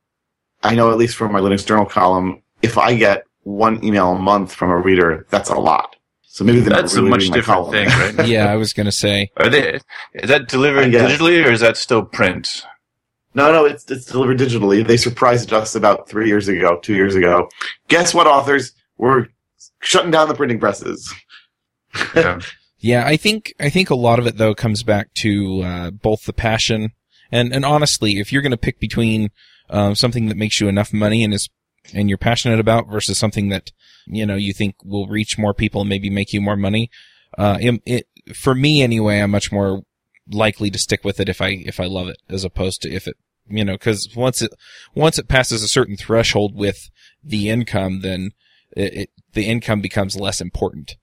[0.63, 4.19] I know at least from my Linux journal column, if I get one email a
[4.19, 5.97] month from a reader, that's a lot.
[6.33, 8.25] So maybe that's really a much different thing, right?
[8.29, 9.33] yeah, I was going to say.
[9.37, 9.81] Are they?
[10.15, 12.65] Is that delivered digitally or is that still print?
[13.35, 14.87] No, no, it's it's delivered digitally.
[14.87, 17.49] They surprised us about three years ago, two years ago.
[17.89, 18.73] Guess what, authors?
[18.97, 19.27] We're
[19.81, 21.13] shutting down the printing presses.
[22.15, 22.39] yeah.
[22.79, 26.27] yeah, I think I think a lot of it though comes back to uh, both
[26.27, 26.93] the passion
[27.33, 29.31] and and honestly, if you're going to pick between
[29.69, 31.49] um, something that makes you enough money and is
[31.95, 33.73] and you're passionate about versus something that
[34.07, 36.91] you know you think will reach more people and maybe make you more money.
[37.39, 39.83] Uh, it, it, for me anyway, I'm much more
[40.31, 43.07] likely to stick with it if I if I love it as opposed to if
[43.07, 43.17] it
[43.49, 44.53] you know because once it
[44.95, 46.91] once it passes a certain threshold with
[47.23, 48.33] the income, then
[48.77, 50.97] it, it the income becomes less important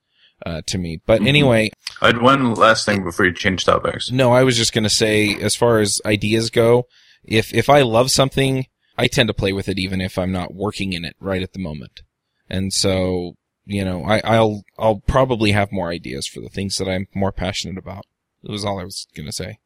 [0.44, 1.00] uh, to me.
[1.06, 1.28] But mm-hmm.
[1.28, 4.10] anyway, I had one last thing before you change topics.
[4.10, 6.86] No, I was just going to say, as far as ideas go,
[7.24, 8.66] if if I love something,
[8.98, 11.52] I tend to play with it even if I'm not working in it right at
[11.52, 12.02] the moment.
[12.50, 16.88] And so, you know, I, I'll, I'll probably have more ideas for the things that
[16.88, 18.06] I'm more passionate about.
[18.42, 19.58] It was all I was to say.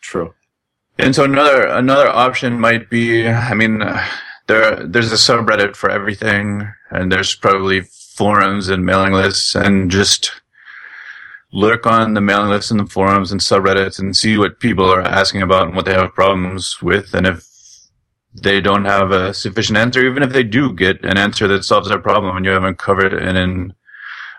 [0.00, 0.34] True.
[0.98, 4.04] And so another, another option might be, I mean, uh,
[4.46, 10.40] there, there's a subreddit for everything and there's probably forums and mailing lists and just
[11.52, 15.02] lurk on the mailing lists and the forums and subreddits and see what people are
[15.02, 17.12] asking about and what they have problems with.
[17.14, 17.49] And if
[18.34, 21.88] they don't have a sufficient answer, even if they do get an answer that solves
[21.88, 23.74] their problem and you haven't covered it in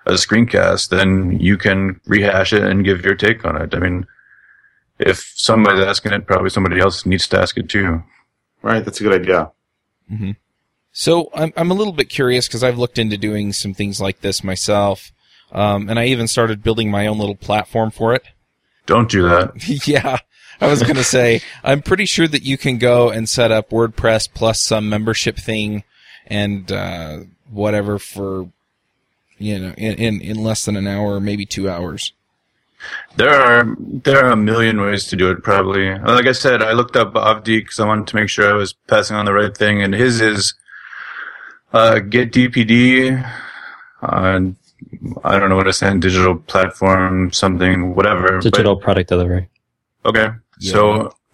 [0.05, 3.75] a screencast, then you can rehash it and give your take on it.
[3.75, 4.07] I mean,
[4.99, 8.03] if somebody's asking it, probably somebody else needs to ask it too.
[8.61, 9.51] Right, that's a good idea.
[10.11, 10.31] Mm-hmm.
[10.91, 14.21] So I'm I'm a little bit curious because I've looked into doing some things like
[14.21, 15.11] this myself,
[15.51, 18.23] um, and I even started building my own little platform for it.
[18.85, 19.53] Don't do that.
[19.87, 20.17] yeah,
[20.61, 23.71] I was going to say, I'm pretty sure that you can go and set up
[23.71, 25.83] WordPress plus some membership thing
[26.27, 28.49] and, uh, whatever for,
[29.37, 32.13] you know, in, in, in less than an hour, maybe two hours.
[33.15, 35.43] There are there are a million ways to do it.
[35.43, 38.53] Probably, like I said, I looked up Avdi because I wanted to make sure I
[38.53, 40.53] was passing on the right thing, and his is
[41.73, 43.23] uh, get DPD.
[44.01, 44.41] Uh,
[45.23, 45.95] I don't know what to say.
[45.97, 48.39] Digital platform, something, whatever.
[48.39, 49.49] Digital but, product delivery.
[50.05, 50.29] Okay,
[50.61, 50.71] yeah.
[50.71, 51.15] So,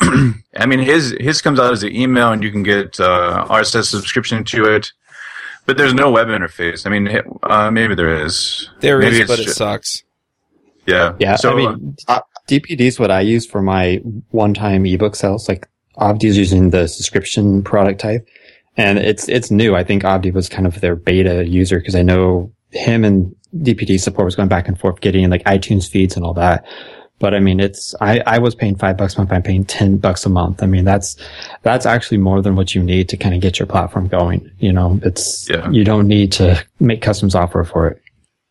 [0.58, 3.86] I mean, his his comes out as an email, and you can get uh, RSS
[3.86, 4.92] subscription to it.
[5.66, 6.88] But there's no web interface.
[6.88, 8.70] I mean, uh, maybe there is.
[8.80, 10.04] There maybe is, but it sucks.
[10.86, 11.14] Yeah.
[11.20, 11.36] Yeah.
[11.36, 13.96] So, I mean, uh, DPD is what I use for my
[14.32, 15.50] one-time ebook sales.
[15.50, 18.26] Like Avdi is using the subscription product type,
[18.78, 19.76] and it's it's new.
[19.76, 24.00] I think Avdi was kind of their beta user because I know him and DPD
[24.00, 26.66] support was going back and forth getting like iTunes feeds and all that.
[27.20, 29.32] But I mean, it's, I, I was paying five bucks a month.
[29.32, 30.62] I'm paying 10 bucks a month.
[30.62, 31.16] I mean, that's,
[31.64, 34.52] that's actually more than what you need to kind of get your platform going.
[34.60, 35.70] You know, it's, yeah.
[35.72, 38.02] you don't need to make custom software for it.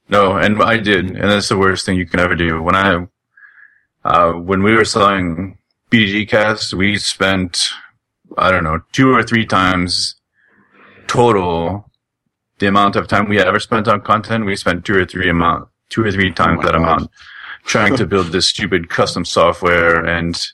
[0.08, 1.10] No, and I did.
[1.10, 2.60] And that's the worst thing you can ever do.
[2.60, 3.06] When I,
[4.04, 5.58] uh, when we were selling
[5.90, 7.68] BDD casts, we spent,
[8.36, 10.16] I don't know, two or three times
[11.06, 11.88] total
[12.58, 14.46] the amount of time we ever spent on content.
[14.46, 16.82] We spent two or three amount, two or three times oh that God.
[16.82, 17.10] amount
[17.66, 20.46] trying to build this stupid custom software and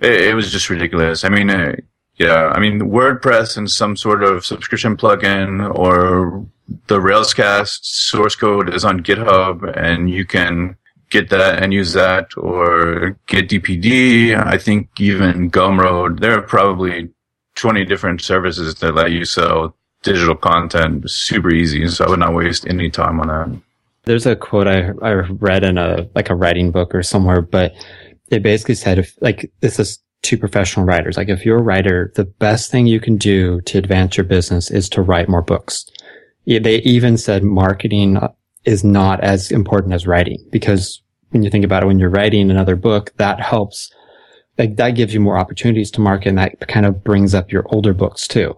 [0.00, 1.24] it, it was just ridiculous.
[1.24, 1.76] I mean, uh,
[2.16, 6.46] yeah, I mean, WordPress and some sort of subscription plugin or
[6.86, 10.76] the Railscast source code is on GitHub and you can
[11.10, 14.34] get that and use that or get DPD.
[14.34, 17.10] I think even Gumroad, there are probably
[17.56, 21.86] 20 different services that let you sell digital content super easy.
[21.88, 23.60] So I would not waste any time on that.
[24.04, 27.72] There's a quote I, I read in a, like a writing book or somewhere, but
[28.30, 31.16] it basically said if, like, this is to professional writers.
[31.16, 34.70] Like, if you're a writer, the best thing you can do to advance your business
[34.70, 35.84] is to write more books.
[36.46, 38.18] They even said marketing
[38.64, 42.50] is not as important as writing because when you think about it, when you're writing
[42.50, 43.90] another book, that helps,
[44.58, 47.64] like that gives you more opportunities to market and that kind of brings up your
[47.68, 48.56] older books too.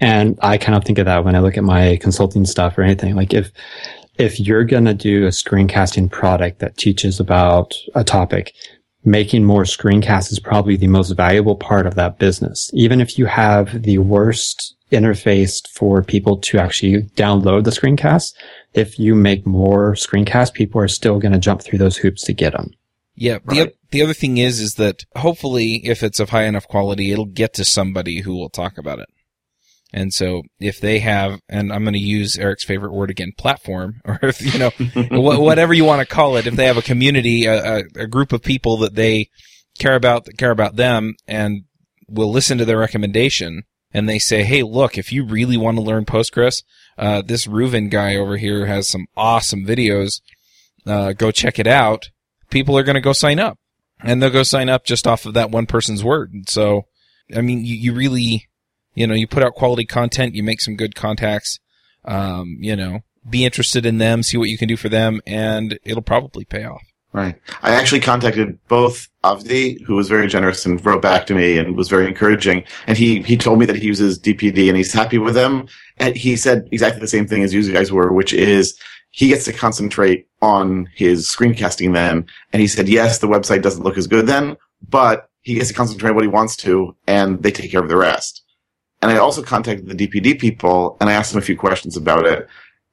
[0.00, 2.82] And I kind of think of that when I look at my consulting stuff or
[2.82, 3.14] anything.
[3.14, 3.50] Like if,
[4.18, 8.54] if you're going to do a screencasting product that teaches about a topic,
[9.04, 12.70] making more screencasts is probably the most valuable part of that business.
[12.74, 18.32] Even if you have the worst interface for people to actually download the screencasts,
[18.74, 22.32] if you make more screencasts, people are still going to jump through those hoops to
[22.32, 22.72] get them.
[23.14, 23.38] Yeah.
[23.46, 23.72] The, Right.
[23.90, 27.54] the other thing is, is that hopefully if it's of high enough quality, it'll get
[27.54, 29.08] to somebody who will talk about it.
[29.92, 34.00] And so if they have, and I'm going to use Eric's favorite word again, platform,
[34.04, 36.82] or if, you know, wh- whatever you want to call it, if they have a
[36.82, 39.30] community, a, a, a group of people that they
[39.78, 41.64] care about, that care about them and
[42.08, 45.82] will listen to their recommendation and they say, Hey, look, if you really want to
[45.82, 46.62] learn Postgres,
[46.98, 50.20] uh, this Reuven guy over here has some awesome videos.
[50.86, 52.10] Uh, go check it out.
[52.50, 53.58] People are going to go sign up
[54.00, 56.32] and they'll go sign up just off of that one person's word.
[56.32, 56.86] And so,
[57.34, 58.48] I mean, you, you really,
[58.96, 61.60] you know, you put out quality content, you make some good contacts,
[62.04, 65.78] um, you know, be interested in them, see what you can do for them, and
[65.84, 66.82] it'll probably pay off.
[67.12, 67.40] Right.
[67.62, 71.76] I actually contacted both Avdi, who was very generous and wrote back to me and
[71.76, 72.64] was very encouraging.
[72.86, 75.66] And he, he told me that he uses DPD and he's happy with them.
[75.96, 78.78] And he said exactly the same thing as you guys were, which is
[79.12, 82.26] he gets to concentrate on his screencasting then.
[82.52, 85.74] And he said, yes, the website doesn't look as good then, but he gets to
[85.74, 88.42] concentrate on what he wants to and they take care of the rest.
[89.06, 92.26] And I also contacted the DPD people and I asked them a few questions about
[92.26, 92.48] it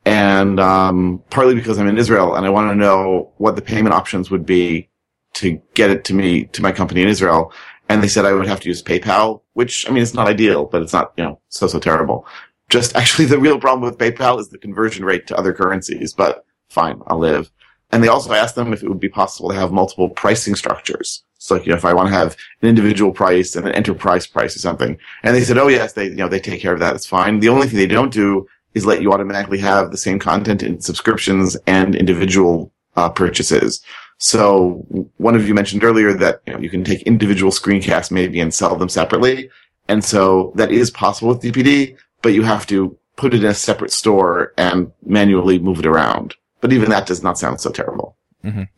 [0.06, 3.96] and um, partly because I'm in Israel and I want to know what the payment
[3.96, 4.90] options would be
[5.34, 7.52] to get it to me to my company in Israel.
[7.90, 10.66] And they said I would have to use PayPal, which I mean it's not ideal,
[10.66, 12.28] but it's not you know so so terrible.
[12.70, 16.46] Just actually the real problem with PayPal is the conversion rate to other currencies, but
[16.70, 17.52] fine, I'll live.
[17.92, 21.24] And they also asked them if it would be possible to have multiple pricing structures.
[21.44, 24.26] So like, you know, if I want to have an individual price and an enterprise
[24.26, 24.98] price or something.
[25.24, 26.96] And they said, oh yes, they, you know, they take care of that.
[26.96, 27.42] It's fine.
[27.42, 30.80] The only thing they don't do is let you automatically have the same content in
[30.80, 33.84] subscriptions and individual uh, purchases.
[34.20, 34.86] So
[35.18, 38.54] one of you mentioned earlier that you, know, you can take individual screencasts maybe and
[38.54, 39.50] sell them separately.
[39.90, 43.54] And so that is possible with DPD, but you have to put it in a
[43.54, 46.36] separate store and manually move it around.
[46.62, 48.16] But even that does not sound so terrible.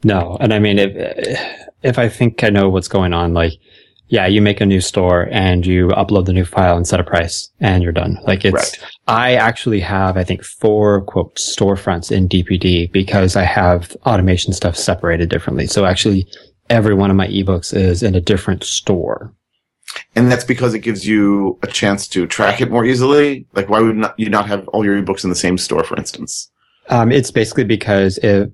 [0.03, 1.39] No, and I mean, if
[1.83, 3.53] if I think I know what's going on, like,
[4.07, 7.03] yeah, you make a new store and you upload the new file and set a
[7.03, 8.19] price, and you're done.
[8.23, 8.53] Like, it's.
[8.53, 8.79] Right.
[9.07, 14.75] I actually have, I think, four quote storefronts in DPD because I have automation stuff
[14.75, 15.67] separated differently.
[15.67, 16.27] So actually,
[16.69, 19.33] every one of my ebooks is in a different store.
[20.15, 23.45] And that's because it gives you a chance to track it more easily.
[23.53, 25.95] Like, why would not, you not have all your ebooks in the same store, for
[25.97, 26.51] instance?
[26.89, 28.51] Um, it's basically because it,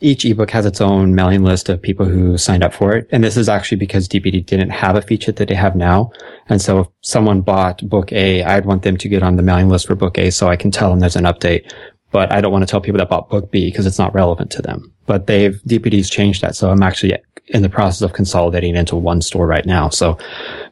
[0.00, 3.08] each ebook has its own mailing list of people who signed up for it.
[3.10, 6.10] And this is actually because DPD didn't have a feature that they have now.
[6.48, 9.68] And so if someone bought book A, I'd want them to get on the mailing
[9.68, 11.72] list for book A so I can tell them there's an update.
[12.10, 14.50] But I don't want to tell people that bought book B because it's not relevant
[14.52, 14.92] to them.
[15.06, 16.54] But they've, DPD's changed that.
[16.54, 17.16] So I'm actually
[17.48, 19.88] in the process of consolidating into one store right now.
[19.88, 20.16] So,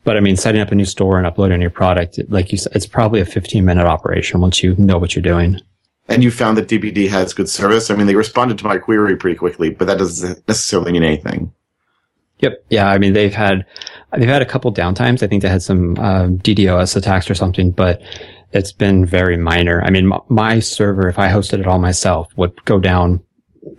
[0.04, 2.72] but I mean, setting up a new store and uploading your product, like you said,
[2.74, 5.60] it's probably a 15 minute operation once you know what you're doing.
[6.08, 7.90] And you found that DPD has good service.
[7.90, 11.52] I mean, they responded to my query pretty quickly, but that doesn't necessarily mean anything.
[12.40, 12.64] Yep.
[12.70, 12.88] Yeah.
[12.88, 13.64] I mean, they've had,
[14.16, 15.22] they've had a couple downtimes.
[15.22, 18.02] I think they had some, um, DDoS attacks or something, but
[18.52, 19.82] it's been very minor.
[19.84, 23.22] I mean, my server, if I hosted it all myself, would go down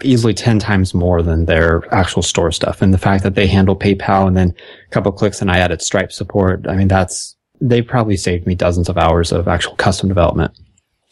[0.02, 2.82] easily 10 times more than their actual store stuff.
[2.82, 4.54] And the fact that they handle PayPal and then
[4.88, 6.66] a couple clicks and I added Stripe support.
[6.68, 10.58] I mean, that's, they probably saved me dozens of hours of actual custom development.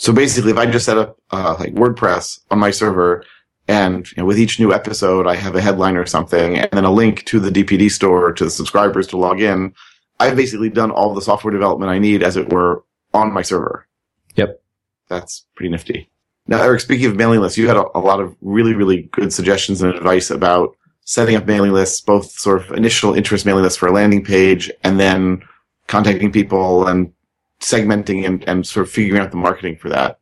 [0.02, 3.24] So basically, if I just set up uh, like WordPress on my server,
[3.68, 6.86] and you know, with each new episode, I have a headline or something, and then
[6.86, 9.76] a link to the DPD store to the subscribers to log in,
[10.20, 12.84] I've basically done all the software development I need, as it were,
[13.14, 13.88] on my server.
[14.38, 14.60] Yep.
[15.08, 16.10] That's pretty nifty.
[16.48, 19.32] Now, Eric, speaking of mailing lists, you had a, a lot of really, really good
[19.32, 20.75] suggestions and advice about
[21.06, 24.71] setting up mailing lists, both sort of initial interest mailing lists for a landing page,
[24.84, 25.44] and then
[25.86, 27.13] contacting people and
[27.62, 30.20] segmenting and, and sort of figuring out the marketing for that.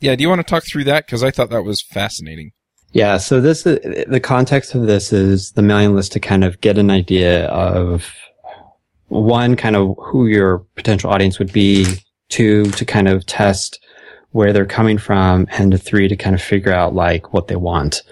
[0.00, 1.06] Yeah, do you want to talk through that?
[1.06, 2.52] Because I thought that was fascinating.
[2.92, 3.18] Yeah.
[3.18, 6.78] So this is the context of this is the mailing list to kind of get
[6.78, 8.12] an idea of
[9.08, 11.86] one, kind of who your potential audience would be,
[12.28, 13.78] two, to kind of test
[14.32, 18.02] where they're coming from, and three, to kind of figure out like what they want.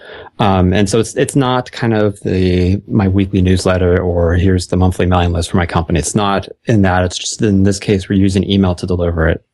[0.40, 4.76] Um, and so it's, it's not kind of the, my weekly newsletter or here's the
[4.76, 5.98] monthly mailing list for my company.
[5.98, 7.04] It's not in that.
[7.04, 9.44] It's just in this case, we're using email to deliver it.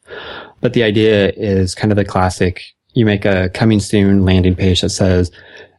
[0.61, 2.63] But the idea is kind of the classic
[2.95, 5.31] you make a coming soon landing page that says,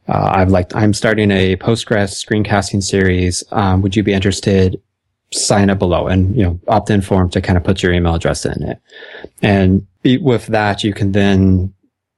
[0.07, 3.43] uh, I've like, I'm starting a Postgres screencasting series.
[3.51, 4.79] Um, would you be interested?
[5.35, 8.15] Sign up below and, you know, opt in form to kind of put your email
[8.15, 8.79] address in it.
[9.41, 9.85] And
[10.21, 11.73] with that, you can then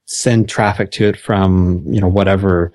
[0.05, 2.71] send traffic to it from, you know, whatever,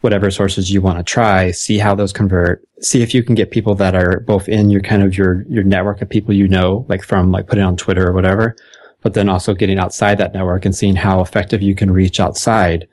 [0.00, 3.50] whatever sources you want to try, see how those convert, see if you can get
[3.50, 6.84] people that are both in your kind of your, your network of people you know,
[6.88, 8.56] like from like putting on Twitter or whatever,
[9.00, 12.88] but then also getting outside that network and seeing how effective you can reach outside.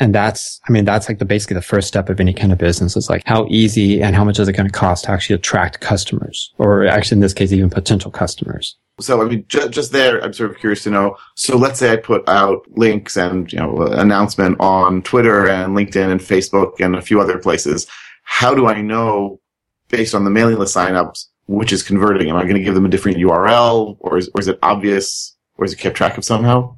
[0.00, 2.58] And that's, I mean, that's like the basically the first step of any kind of
[2.58, 5.36] business is like how easy and how much is it going to cost to actually
[5.36, 8.76] attract customers or actually in this case, even potential customers.
[9.00, 11.16] So, I mean, ju- just there, I'm sort of curious to know.
[11.36, 16.10] So let's say I put out links and, you know, announcement on Twitter and LinkedIn
[16.10, 17.86] and Facebook and a few other places.
[18.24, 19.40] How do I know
[19.88, 22.30] based on the mailing list signups which is converting?
[22.30, 25.36] Am I going to give them a different URL or is, or is it obvious
[25.56, 26.76] or is it kept track of somehow?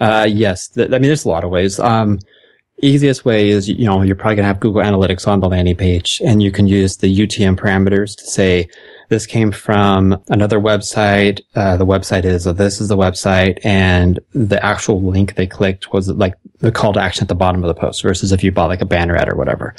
[0.00, 0.68] Uh, yes.
[0.68, 1.78] Th- I mean, there's a lot of ways.
[1.78, 2.18] Um,
[2.82, 5.76] easiest way is, you know, you're probably going to have Google Analytics on the landing
[5.76, 8.68] page and you can use the UTM parameters to say,
[9.10, 11.40] this came from another website.
[11.54, 15.92] Uh, the website is, oh, this is the website and the actual link they clicked
[15.92, 18.52] was like the call to action at the bottom of the post versus if you
[18.52, 19.74] bought like a banner ad or whatever.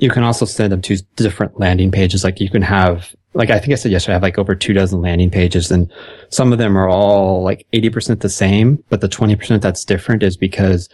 [0.00, 2.24] You can also send them to different landing pages.
[2.24, 4.72] Like you can have, like I think I said yesterday, I have like over two
[4.72, 5.92] dozen landing pages and
[6.30, 10.36] some of them are all like 80% the same, but the 20% that's different is
[10.36, 10.88] because,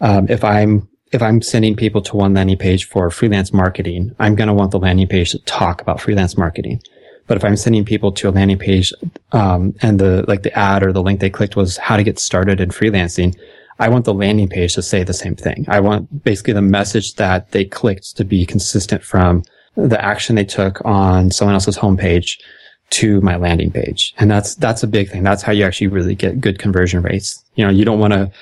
[0.00, 4.34] um, if I'm if I'm sending people to one landing page for freelance marketing, I'm
[4.34, 6.82] going to want the landing page to talk about freelance marketing.
[7.26, 8.92] But if I'm sending people to a landing page,
[9.32, 12.18] um, and the, like the ad or the link they clicked was how to get
[12.18, 13.38] started in freelancing,
[13.78, 15.64] I want the landing page to say the same thing.
[15.68, 19.42] I want basically the message that they clicked to be consistent from
[19.76, 22.38] the action they took on someone else's homepage
[22.90, 24.14] to my landing page.
[24.18, 25.22] And that's, that's a big thing.
[25.22, 27.44] That's how you actually really get good conversion rates.
[27.54, 28.32] You know, you don't want to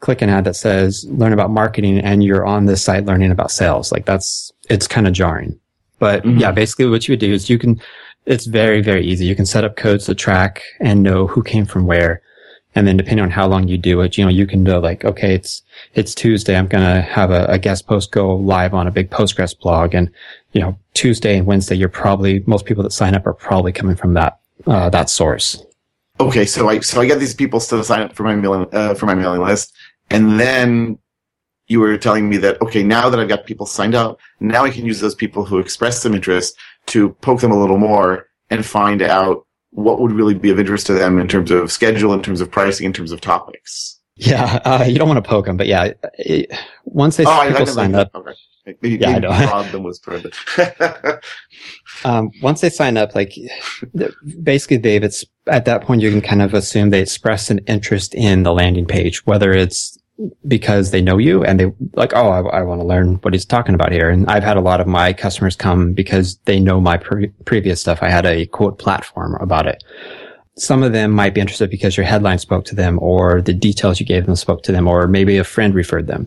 [0.00, 3.50] click an ad that says learn about marketing and you're on this site learning about
[3.50, 3.92] sales.
[3.92, 5.58] Like that's, it's kind of jarring.
[5.98, 6.38] But mm-hmm.
[6.38, 7.80] yeah, basically what you would do is you can,
[8.24, 9.26] it's very, very easy.
[9.26, 12.22] You can set up codes to track and know who came from where.
[12.76, 15.02] And then depending on how long you do it, you know, you can do like,
[15.04, 15.62] okay, it's,
[15.94, 16.56] it's Tuesday.
[16.56, 19.94] I'm going to have a, a, guest post go live on a big Postgres blog.
[19.94, 20.10] And,
[20.52, 23.96] you know, Tuesday and Wednesday, you're probably, most people that sign up are probably coming
[23.96, 25.64] from that, uh, that source.
[26.20, 26.44] Okay.
[26.44, 29.06] So I, so I get these people to sign up for my mailing, uh, for
[29.06, 29.74] my mailing list.
[30.10, 30.98] And then
[31.68, 34.70] you were telling me that, okay, now that I've got people signed up, now I
[34.70, 36.54] can use those people who express some interest
[36.86, 40.86] to poke them a little more and find out what would really be of interest
[40.86, 44.00] to them in terms of schedule, in terms of pricing, in terms of topics.
[44.16, 46.50] Yeah, uh, you don't want to poke them, but yeah, it,
[46.84, 48.32] once they oh, people I, I sign up, okay.
[48.80, 49.62] yeah, I know.
[49.64, 50.00] them was
[52.04, 53.34] um, once they sign up, like
[54.42, 58.14] basically, Dave, it's at that point you can kind of assume they express an interest
[58.14, 59.98] in the landing page, whether it's
[60.46, 63.44] because they know you and they like, oh, I, I want to learn what he's
[63.44, 64.08] talking about here.
[64.08, 67.80] And I've had a lot of my customers come because they know my pre- previous
[67.80, 68.02] stuff.
[68.02, 69.84] I had a quote platform about it.
[70.58, 74.00] Some of them might be interested because your headline spoke to them or the details
[74.00, 76.26] you gave them spoke to them or maybe a friend referred them.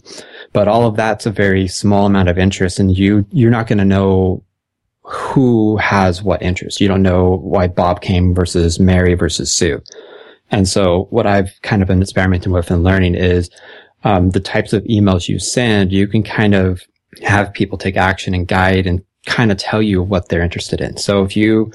[0.53, 3.79] But all of that's a very small amount of interest and you, you're not going
[3.79, 4.43] to know
[5.01, 6.79] who has what interest.
[6.79, 9.81] You don't know why Bob came versus Mary versus Sue.
[10.51, 13.49] And so what I've kind of been experimenting with and learning is
[14.03, 16.81] um, the types of emails you send, you can kind of
[17.23, 20.97] have people take action and guide and kind of tell you what they're interested in.
[20.97, 21.71] So if you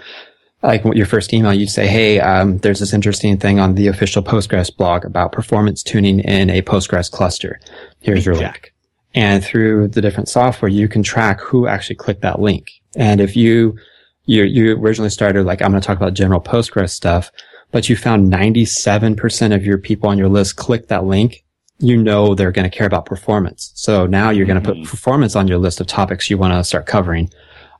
[0.62, 4.22] like your first email, you'd say, Hey, um, there's this interesting thing on the official
[4.22, 7.60] Postgres blog about performance tuning in a Postgres cluster.
[8.00, 8.72] Here's your link.
[9.14, 12.70] And through the different software, you can track who actually clicked that link.
[12.96, 13.76] And if you,
[14.24, 17.30] you, you originally started like, I'm going to talk about general Postgres stuff,
[17.74, 21.44] but you found 97% of your people on your list click that link
[21.78, 23.72] you know they're going to care about performance.
[23.74, 24.90] So now you're going to put mm-hmm.
[24.90, 27.30] performance on your list of topics you want to start covering.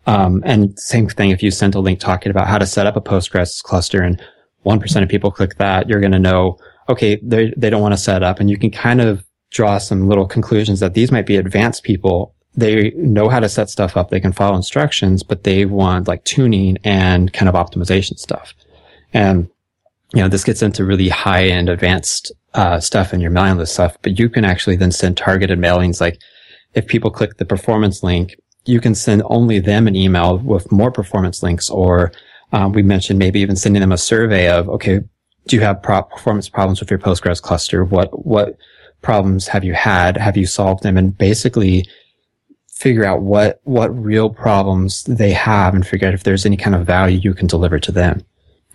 [0.07, 2.97] Um, and same thing if you sent a link talking about how to set up
[2.97, 4.21] a Postgres cluster and
[4.67, 8.01] 1% of people click that, you're going to know, okay, they, they don't want to
[8.01, 11.37] set up and you can kind of draw some little conclusions that these might be
[11.37, 12.35] advanced people.
[12.57, 14.11] They know how to set stuff up.
[14.11, 18.55] They can follow instructions, but they want like tuning and kind of optimization stuff.
[19.13, 19.49] And,
[20.15, 23.75] you know, this gets into really high end advanced uh, stuff in your mailing list
[23.75, 26.01] stuff, but you can actually then send targeted mailings.
[26.01, 26.21] Like
[26.75, 30.93] if people click the performance link, you can send only them an email with more
[30.93, 32.13] performance links or
[32.53, 35.01] um, we mentioned maybe even sending them a survey of, okay,
[35.49, 37.85] do you have pro- performance problems with your Postgres cluster?
[37.85, 38.57] What, what
[39.03, 40.17] problems have you had?
[40.17, 40.97] Have you solved them?
[40.97, 41.85] And basically
[42.73, 46.77] figure out what, what real problems they have and figure out if there's any kind
[46.77, 48.25] of value you can deliver to them.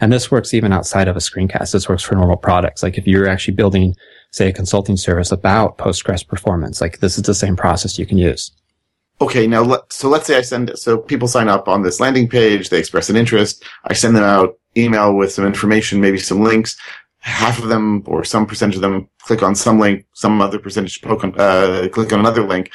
[0.02, 1.74] And this works even outside of a screencast.
[1.74, 2.84] This works for normal products.
[2.84, 3.96] Like if you're actually building,
[4.32, 8.18] say, a consulting service about Postgres performance, like this is the same process you can
[8.18, 8.52] use.
[9.22, 12.70] Okay, now so let's say I send so people sign up on this landing page,
[12.70, 16.78] they express an interest, I send them out email with some information, maybe some links.
[17.22, 21.04] Half of them or some percentage of them click on some link, some other percentage
[21.04, 22.72] on, uh, click on another link.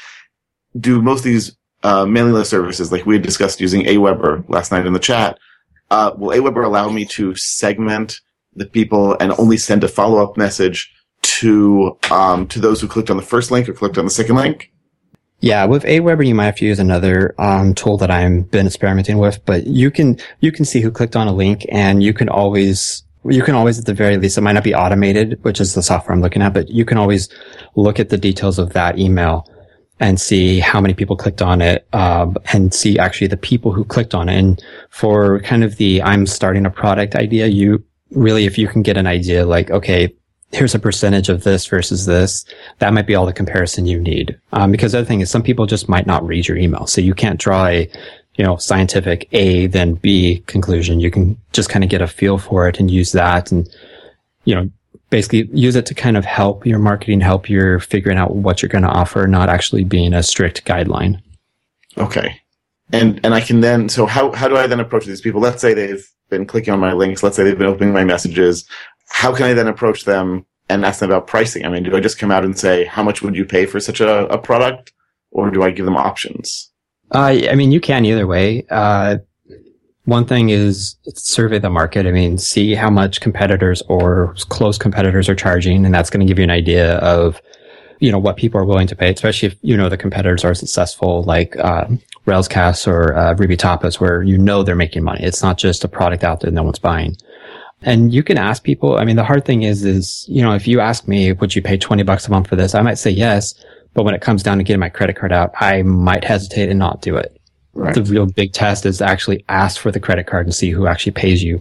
[0.78, 4.70] Do most of these uh, mailing list services, like we had discussed using Aweber last
[4.70, 5.38] night in the chat,
[5.94, 8.20] uh, will Aweber allow me to segment
[8.54, 10.92] the people and only send a follow up message
[11.22, 14.34] to um, to those who clicked on the first link or clicked on the second
[14.34, 14.72] link?
[15.40, 19.18] Yeah, with Aweber, you might have to use another um, tool that I've been experimenting
[19.18, 22.28] with, but you can you can see who clicked on a link, and you can
[22.28, 25.74] always you can always at the very least it might not be automated, which is
[25.74, 27.28] the software I'm looking at, but you can always
[27.76, 29.46] look at the details of that email
[30.00, 33.84] and see how many people clicked on it, um, and see actually the people who
[33.84, 34.38] clicked on it.
[34.38, 38.82] And for kind of the I'm starting a product idea, you really if you can
[38.82, 40.14] get an idea like okay
[40.54, 42.44] here's a percentage of this versus this,
[42.78, 44.38] that might be all the comparison you need.
[44.52, 46.86] Um, because the other thing is some people just might not read your email.
[46.86, 47.90] So you can't draw a,
[48.36, 51.00] you know, scientific A, then B conclusion.
[51.00, 53.68] You can just kind of get a feel for it and use that and,
[54.44, 54.70] you know,
[55.10, 58.68] basically use it to kind of help your marketing, help your figuring out what you're
[58.68, 61.20] going to offer, not actually being a strict guideline.
[61.98, 62.40] Okay.
[62.92, 65.40] And, and I can then, so how, how do I then approach these people?
[65.40, 67.22] Let's say they've been clicking on my links.
[67.22, 68.68] Let's say they've been opening my messages
[69.14, 71.64] how can I then approach them and ask them about pricing?
[71.64, 73.78] I mean, do I just come out and say, how much would you pay for
[73.78, 74.92] such a, a product?
[75.30, 76.70] Or do I give them options?
[77.12, 78.66] Uh, I mean, you can either way.
[78.70, 79.18] Uh,
[80.04, 82.06] one thing is survey the market.
[82.06, 86.26] I mean, see how much competitors or close competitors are charging, and that's going to
[86.26, 87.40] give you an idea of,
[88.00, 90.54] you know, what people are willing to pay, especially if you know the competitors are
[90.54, 91.86] successful, like uh,
[92.26, 95.24] Railscast or uh, Ruby Tapas, where you know they're making money.
[95.24, 97.16] It's not just a product out there no one's buying.
[97.80, 98.96] And you can ask people.
[98.96, 101.60] I mean, the hard thing is, is, you know, if you ask me, would you
[101.60, 102.74] pay 20 bucks a month for this?
[102.74, 103.54] I might say yes.
[103.92, 106.78] But when it comes down to getting my credit card out, I might hesitate and
[106.78, 107.38] not do it.
[107.74, 107.94] Right.
[107.94, 110.86] The real big test is to actually ask for the credit card and see who
[110.86, 111.60] actually pays you.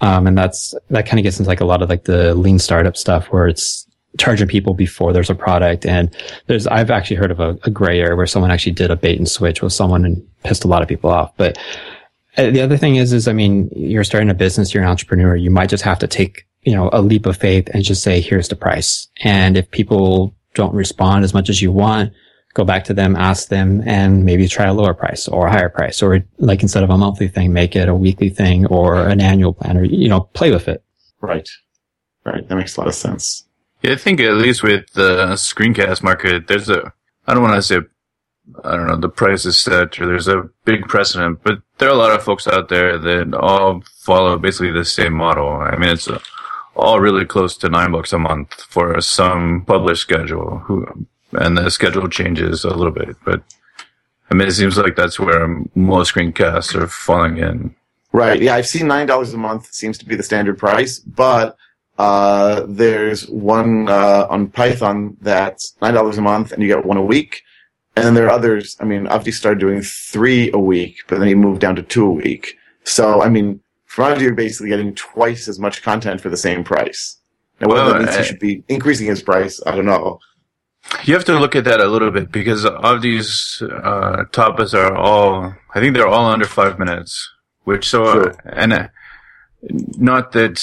[0.00, 2.58] Um, and that's, that kind of gets into like a lot of like the lean
[2.58, 3.86] startup stuff where it's
[4.18, 5.86] charging people before there's a product.
[5.86, 6.14] And
[6.46, 9.18] there's, I've actually heard of a, a gray area where someone actually did a bait
[9.18, 11.32] and switch with someone and pissed a lot of people off.
[11.36, 11.56] But
[12.36, 15.36] uh, the other thing is, is I mean, you're starting a business, you're an entrepreneur.
[15.36, 18.20] You might just have to take, you know, a leap of faith and just say,
[18.20, 19.06] here's the price.
[19.22, 22.12] And if people don't respond as much as you want,
[22.54, 25.68] go back to them, ask them, and maybe try a lower price or a higher
[25.68, 29.20] price, or like instead of a monthly thing, make it a weekly thing or an
[29.20, 30.82] annual plan, or you know, play with it.
[31.20, 31.48] Right,
[32.24, 32.48] right.
[32.48, 33.44] That makes a lot of sense.
[33.82, 36.92] Yeah, I think at least with the screencast market, there's a
[37.26, 37.80] I don't want to say
[38.62, 41.94] I don't know, the price is set or there's a big precedent, but there are
[41.94, 45.48] a lot of folks out there that all follow basically the same model.
[45.48, 46.08] I mean, it's
[46.76, 51.70] all really close to nine bucks a month for some published schedule who, and the
[51.70, 53.42] schedule changes a little bit, but
[54.30, 57.74] I mean, it seems like that's where most screencasts are falling in.
[58.12, 58.40] Right.
[58.40, 58.54] Yeah.
[58.54, 61.56] I've seen $9 a month seems to be the standard price, but
[61.98, 66.96] uh, there's one uh, on Python that's nine dollars a month, and you get one
[66.96, 67.42] a week.
[67.96, 68.76] And then there are others.
[68.80, 72.06] I mean, Avdi started doing three a week, but then he moved down to two
[72.06, 72.56] a week.
[72.82, 76.64] So, I mean, from Avdi, you're basically getting twice as much content for the same
[76.64, 77.18] price.
[77.60, 80.18] Now, whether well, that means I, he should be increasing his price, I don't know.
[81.04, 84.94] You have to look at that a little bit because of these uh, tapas are
[84.96, 87.30] all, I think they're all under five minutes,
[87.64, 88.36] which so, sure.
[88.44, 88.88] and uh,
[89.98, 90.62] not that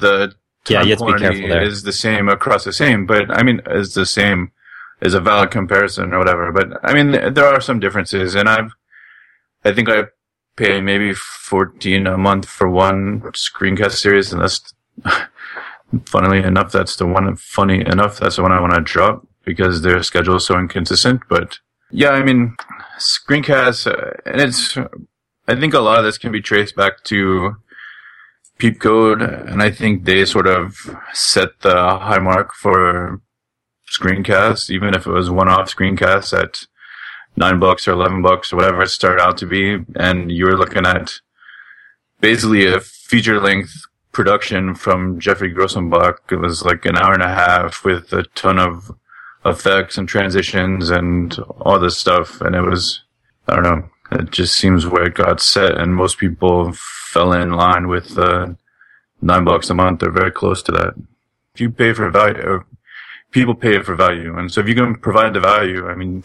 [0.00, 0.34] the
[0.68, 1.62] yeah, you have to be careful there.
[1.62, 4.52] is the same across the same, but I mean, is the same
[5.00, 6.52] is a valid comparison or whatever.
[6.52, 8.72] But I mean, there are some differences, and I've,
[9.64, 10.04] I think I
[10.56, 14.74] pay maybe fourteen a month for one screencast series, and that's,
[16.00, 17.36] funnily enough, that's the one.
[17.36, 21.22] Funny enough, that's the one I want to drop because their schedule is so inconsistent.
[21.28, 21.58] But
[21.90, 22.56] yeah, I mean,
[22.98, 24.76] screencasts, uh, and it's.
[25.46, 27.56] I think a lot of this can be traced back to
[28.58, 33.20] Peepcode, and I think they sort of set the high mark for
[33.90, 36.66] screencasts, even if it was one-off screencasts at
[37.36, 40.56] nine bucks or eleven bucks or whatever it started out to be, and you were
[40.56, 41.20] looking at
[42.20, 43.84] basically a feature-length
[44.14, 46.18] production from Geoffrey Grosenbach.
[46.30, 48.96] It was like an hour and a half with a ton of
[49.44, 53.02] effects and transitions and all this stuff, and it was
[53.46, 53.90] I don't know.
[54.12, 58.54] It just seems where it got set, and most people fell in line with uh,
[59.20, 60.00] nine bucks a month.
[60.00, 60.94] They're very close to that.
[61.54, 62.64] If you pay for value,
[63.30, 64.36] people pay for value.
[64.38, 66.22] And so if you can provide the value, I mean,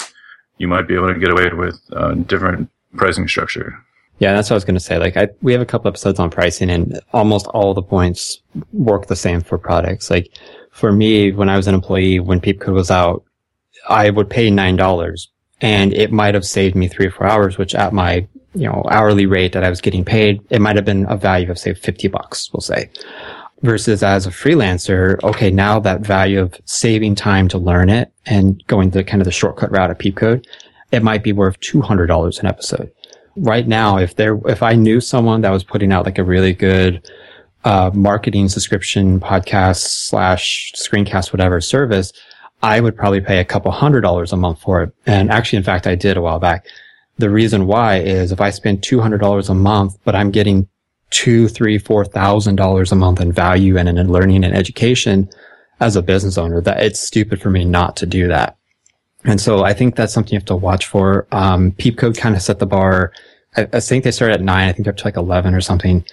[0.57, 3.83] you might be able to get away with a different pricing structure.
[4.19, 4.97] Yeah, that's what I was going to say.
[4.97, 8.41] Like, I, we have a couple episodes on pricing and almost all the points
[8.73, 10.09] work the same for products.
[10.09, 10.37] Like,
[10.71, 13.23] for me, when I was an employee, when Peepcode was out,
[13.87, 15.27] I would pay $9
[15.61, 18.85] and it might have saved me three or four hours, which at my, you know,
[18.89, 21.73] hourly rate that I was getting paid, it might have been a value of say
[21.73, 22.89] 50 bucks, we'll say.
[23.61, 28.65] Versus as a freelancer, okay, now that value of saving time to learn it and
[28.67, 30.45] going the kind of the shortcut route of Peepcode,
[30.91, 32.91] it might be worth $200 an episode
[33.39, 36.53] right now, if there, if I knew someone that was putting out like a really
[36.53, 37.09] good,
[37.65, 42.13] uh, marketing subscription podcast slash screencast, whatever service,
[42.61, 44.93] I would probably pay a couple hundred dollars a month for it.
[45.05, 46.65] And actually, in fact, I did a while back.
[47.17, 50.67] The reason why is if I spend $200 a month, but I'm getting
[51.09, 55.29] two, three, four thousand dollars a month in value and in learning and education
[55.79, 58.57] as a business owner, that it's stupid for me not to do that.
[59.25, 61.27] And so I think that's something you have to watch for.
[61.31, 63.11] Um, Peepcode kind of set the bar.
[63.55, 64.69] I, I, think they started at nine.
[64.69, 66.05] I think they're up to like 11 or something.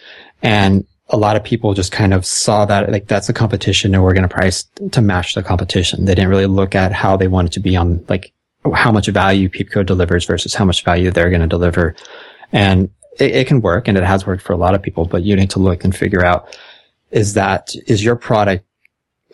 [0.43, 4.03] And a lot of people just kind of saw that like that's a competition and
[4.03, 6.05] we're going to price to match the competition.
[6.05, 8.33] They didn't really look at how they wanted to be on like
[8.75, 11.95] how much value Peepcode delivers versus how much value they're going to deliver.
[12.53, 15.23] And it, it can work and it has worked for a lot of people, but
[15.23, 16.59] you need to look and figure out
[17.13, 18.65] is that, is your product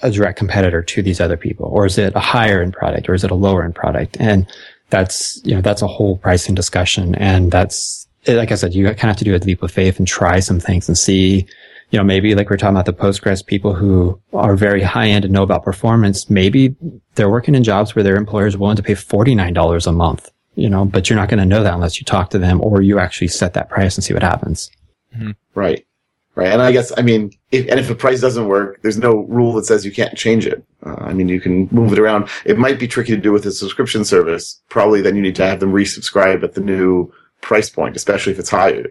[0.02, 3.14] a direct competitor to these other people, or is it a higher end product, or
[3.14, 4.16] is it a lower end product?
[4.18, 4.46] And
[4.92, 8.94] that's you know that's a whole pricing discussion, and that's like I said, you kind
[8.94, 11.46] of have to do a leap of faith and try some things and see.
[11.90, 15.26] You know, maybe like we're talking about the Postgres people who are very high end
[15.26, 16.30] and know about performance.
[16.30, 16.74] Maybe
[17.16, 19.92] they're working in jobs where their employer is willing to pay forty nine dollars a
[19.92, 20.30] month.
[20.54, 22.82] You know, but you're not going to know that unless you talk to them or
[22.82, 24.70] you actually set that price and see what happens.
[25.16, 25.30] Mm-hmm.
[25.54, 25.86] Right.
[26.34, 26.50] Right.
[26.50, 29.52] And I guess, I mean, if, and if the price doesn't work, there's no rule
[29.52, 30.64] that says you can't change it.
[30.84, 32.30] Uh, I mean, you can move it around.
[32.46, 34.62] It might be tricky to do with a subscription service.
[34.70, 37.12] Probably then you need to have them resubscribe at the new
[37.42, 38.86] price point, especially if it's higher.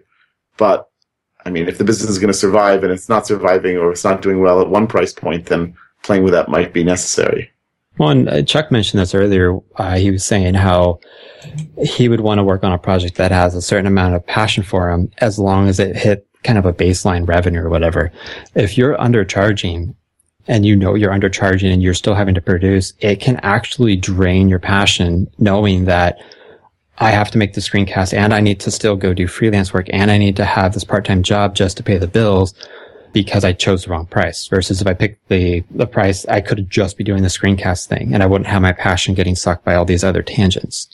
[0.56, 0.88] But
[1.44, 4.04] I mean, if the business is going to survive and it's not surviving or it's
[4.04, 7.50] not doing well at one price point, then playing with that might be necessary.
[7.98, 9.58] Well, and uh, Chuck mentioned this earlier.
[9.76, 11.00] Uh, he was saying how
[11.84, 14.62] he would want to work on a project that has a certain amount of passion
[14.62, 18.12] for him as long as it hit kind of a baseline revenue or whatever.
[18.54, 19.94] If you're undercharging
[20.48, 24.48] and you know you're undercharging and you're still having to produce, it can actually drain
[24.48, 26.18] your passion knowing that
[26.98, 29.86] I have to make the screencast and I need to still go do freelance work
[29.90, 32.54] and I need to have this part-time job just to pay the bills
[33.12, 36.68] because I chose the wrong price versus if I picked the, the price, I could
[36.70, 39.74] just be doing the screencast thing and I wouldn't have my passion getting sucked by
[39.74, 40.88] all these other tangents.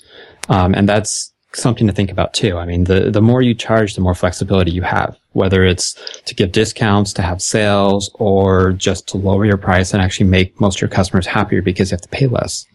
[0.48, 2.58] Um, and that's something to think about too.
[2.58, 5.94] I mean, the, the more you charge, the more flexibility you have, whether it's
[6.26, 10.60] to give discounts, to have sales, or just to lower your price and actually make
[10.60, 12.66] most of your customers happier because you have to pay less.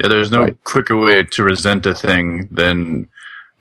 [0.00, 0.64] Yeah, there's no right.
[0.64, 3.08] quicker way to resent a thing than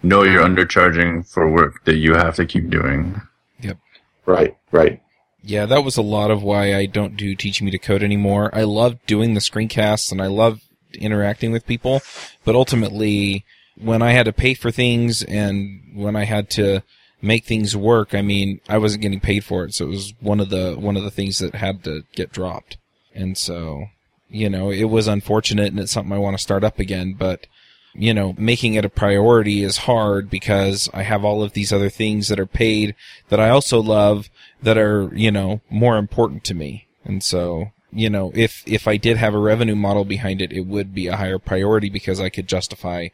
[0.04, 3.22] know you're undercharging for work that you have to keep doing.
[3.62, 3.78] Yep.
[4.26, 5.02] Right, right.
[5.42, 8.50] Yeah, that was a lot of why I don't do teaching me to code anymore.
[8.54, 10.62] I love doing the screencasts and I love
[10.94, 12.02] interacting with people,
[12.44, 13.46] but ultimately
[13.80, 16.84] when I had to pay for things and when I had to
[17.22, 19.74] make things work, I mean, I wasn't getting paid for it.
[19.74, 22.78] So it was one of the, one of the things that had to get dropped.
[23.14, 23.86] And so,
[24.30, 27.48] you know, it was unfortunate and it's something I want to start up again, but
[27.94, 31.90] you know, making it a priority is hard because I have all of these other
[31.90, 32.96] things that are paid
[33.30, 34.30] that I also love
[34.62, 36.88] that are, you know, more important to me.
[37.04, 40.68] And so, you know, if, if I did have a revenue model behind it, it
[40.68, 43.08] would be a higher priority because I could justify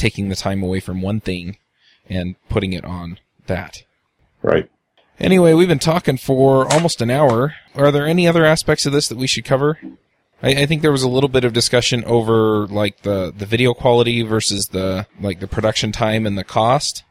[0.00, 1.58] taking the time away from one thing
[2.08, 3.84] and putting it on that.
[4.42, 4.68] Right.
[5.18, 7.54] Anyway, we've been talking for almost an hour.
[7.74, 9.78] Are there any other aspects of this that we should cover?
[10.42, 13.74] I, I, think there was a little bit of discussion over like the, the video
[13.74, 17.04] quality versus the like the production time and the cost.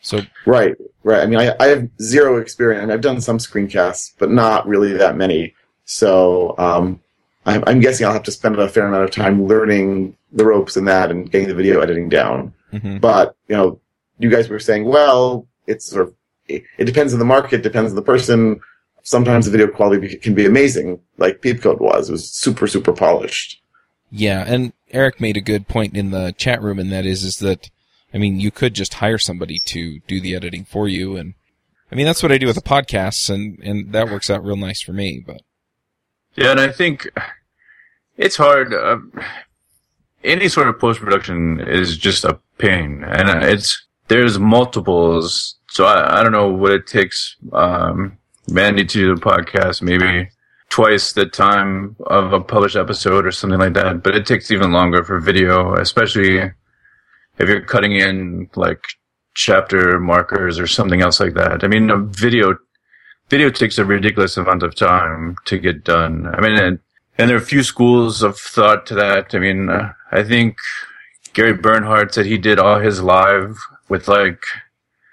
[0.00, 0.74] So right,
[1.04, 1.22] right.
[1.22, 2.90] I mean, I, I have zero experience.
[2.90, 5.54] I've done some screencasts, but not really that many.
[5.84, 7.00] So um,
[7.44, 10.76] I'm, I'm guessing I'll have to spend a fair amount of time learning the ropes
[10.76, 12.54] and that and getting the video editing down.
[12.72, 12.98] Mm-hmm.
[12.98, 13.80] But, you know,
[14.18, 16.14] you guys were saying, well, it's sort of,
[16.46, 18.60] it, it depends on the market, depends on the person.
[19.02, 22.08] Sometimes the video quality can be amazing, like Peepcode was.
[22.08, 23.60] It was super, super polished.
[24.10, 27.38] Yeah, and Eric made a good point in the chat room, and that is, is
[27.38, 27.70] that,
[28.14, 31.34] I mean, you could just hire somebody to do the editing for you, and
[31.90, 34.56] I mean, that's what I do with the podcasts, and, and that works out real
[34.56, 35.40] nice for me, but.
[36.36, 37.08] Yeah, and I think
[38.16, 38.72] it's hard.
[38.72, 38.98] Uh,
[40.24, 45.56] any sort of post production is just a pain, and it's there's multiples.
[45.68, 47.36] So I, I don't know what it takes.
[47.52, 48.18] Um,
[48.50, 50.28] Mandy to do the podcast maybe
[50.68, 54.72] twice the time of a published episode or something like that, but it takes even
[54.72, 58.82] longer for video, especially if you're cutting in like
[59.34, 61.62] chapter markers or something else like that.
[61.62, 62.56] I mean, a video
[63.32, 66.26] video takes a ridiculous amount of time to get done.
[66.26, 66.78] I mean, and,
[67.16, 69.34] and there are a few schools of thought to that.
[69.34, 70.58] I mean, uh, I think
[71.32, 73.56] Gary Bernhardt said he did all his live
[73.88, 74.44] with like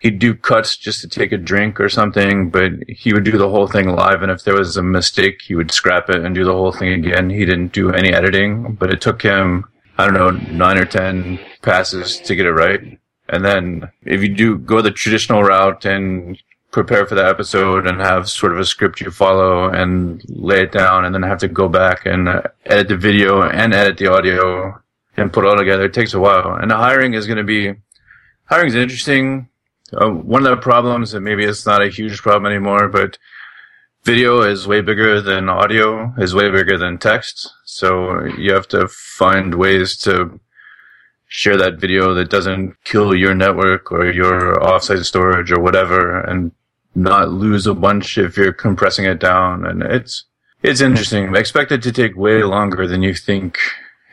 [0.02, 3.48] he'd do cuts just to take a drink or something, but he would do the
[3.48, 4.22] whole thing live.
[4.22, 6.92] And if there was a mistake, he would scrap it and do the whole thing
[6.92, 7.30] again.
[7.30, 9.64] He didn't do any editing, but it took him,
[9.98, 13.00] I don't know, nine or 10 passes to get it right.
[13.30, 16.38] And then if you do go the traditional route and
[16.72, 20.72] prepare for the episode and have sort of a script you follow and lay it
[20.72, 24.08] down and then have to go back and uh, edit the video and edit the
[24.08, 24.80] audio
[25.18, 26.56] and put it all together, it takes a while.
[26.56, 27.74] And the hiring is going to be,
[28.46, 29.50] hiring is interesting.
[29.92, 33.18] Uh, one of the problems, and maybe it's not a huge problem anymore, but
[34.04, 37.52] video is way bigger than audio, is way bigger than text.
[37.66, 40.40] So you have to find ways to
[41.28, 46.52] share that video that doesn't kill your network or your offsite storage or whatever and
[46.96, 49.66] not lose a bunch if you're compressing it down.
[49.66, 50.26] And it's,
[50.64, 51.36] it's interesting.
[51.36, 53.58] I expect it to take way longer than you think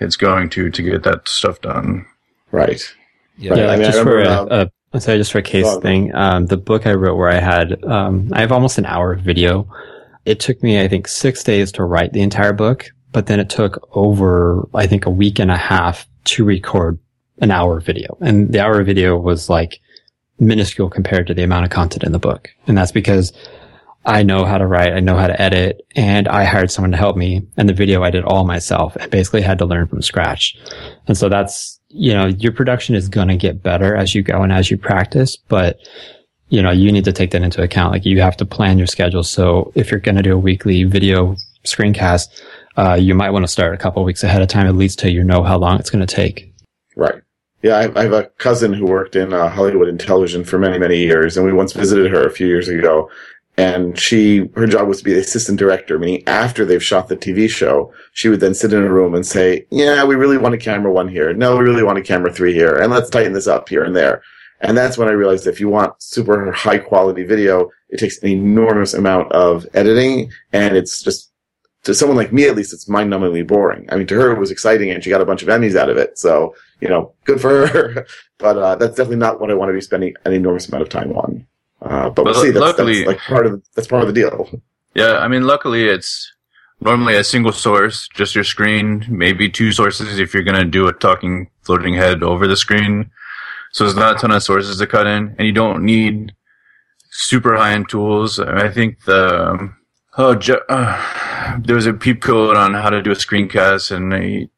[0.01, 2.07] it's going to to get that stuff done.
[2.53, 2.83] Right.
[3.39, 6.57] Yeah, yeah like just for a, a, sorry, just for a case thing, um, the
[6.57, 9.69] book I wrote where I had, um, I have almost an hour of video.
[10.25, 13.49] It took me, I think, six days to write the entire book, but then it
[13.49, 16.99] took over, I think, a week and a half to record
[17.39, 18.17] an hour of video.
[18.21, 19.81] And the hour of video was like
[20.39, 22.51] minuscule compared to the amount of content in the book.
[22.67, 23.33] And that's because
[24.05, 26.97] I know how to write, I know how to edit, and I hired someone to
[26.97, 27.47] help me.
[27.57, 30.57] And the video I did all myself and basically had to learn from scratch.
[31.09, 34.43] And so that's, you know, your production is going to get better as you go
[34.43, 35.79] and as you practice, but
[36.49, 37.93] you know, you need to take that into account.
[37.93, 39.25] Like you have to plan your schedule.
[39.25, 41.35] So if you're going to do a weekly video
[41.65, 42.41] screencast,
[42.77, 45.11] uh, you might want to start a couple weeks ahead of time, at least till
[45.11, 46.53] you know how long it's going to take.
[47.67, 50.79] Yeah, I, I have a cousin who worked in uh, Hollywood and television for many,
[50.79, 53.11] many years, and we once visited her a few years ago,
[53.57, 57.17] and she her job was to be the assistant director meaning after they've shot the
[57.17, 60.55] tv show she would then sit in a room and say yeah we really want
[60.55, 61.33] a camera one here.
[61.33, 63.97] No we really want a camera three here and let's tighten this up here and
[63.97, 64.23] there.
[64.61, 68.29] And that's when i realized if you want super high quality video it takes an
[68.29, 71.33] enormous amount of editing and it's just
[71.87, 74.51] to someone like me at least it's mind-numbingly boring i mean to her it was
[74.51, 77.41] exciting and she got a bunch of emmys out of it so you know good
[77.41, 78.07] for her
[78.39, 80.89] but uh, that's definitely not what i want to be spending an enormous amount of
[80.89, 81.47] time on
[81.83, 82.51] uh, but, we'll see.
[82.51, 84.49] That's, luckily, that's like part of the, that's part of the deal.
[84.95, 86.33] Yeah, I mean, luckily it's
[86.81, 90.89] normally a single source, just your screen, maybe two sources if you're going to do
[90.89, 93.11] a talking floating head over the screen.
[93.73, 96.35] So there's not a ton of sources to cut in, and you don't need
[97.11, 98.41] super high end tools.
[98.41, 99.71] I think the
[100.17, 100.39] oh,
[100.69, 104.49] uh, there was a Peepcode on how to do a screencast, and I,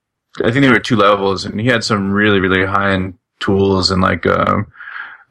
[0.46, 3.90] I think there were two levels, and he had some really really high end tools
[3.90, 4.26] and like.
[4.26, 4.64] a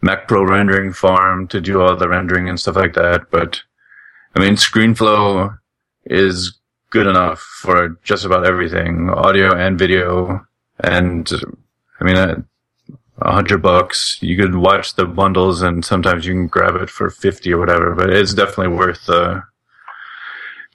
[0.01, 3.31] Mac Pro rendering farm to do all the rendering and stuff like that.
[3.31, 3.61] But
[4.35, 5.57] I mean, ScreenFlow
[6.05, 6.57] is
[6.89, 10.45] good enough for just about everything, audio and video.
[10.79, 11.29] And
[11.99, 12.45] I mean,
[13.19, 17.09] a hundred bucks, you could watch the bundles and sometimes you can grab it for
[17.09, 19.43] 50 or whatever, but it's definitely worth the,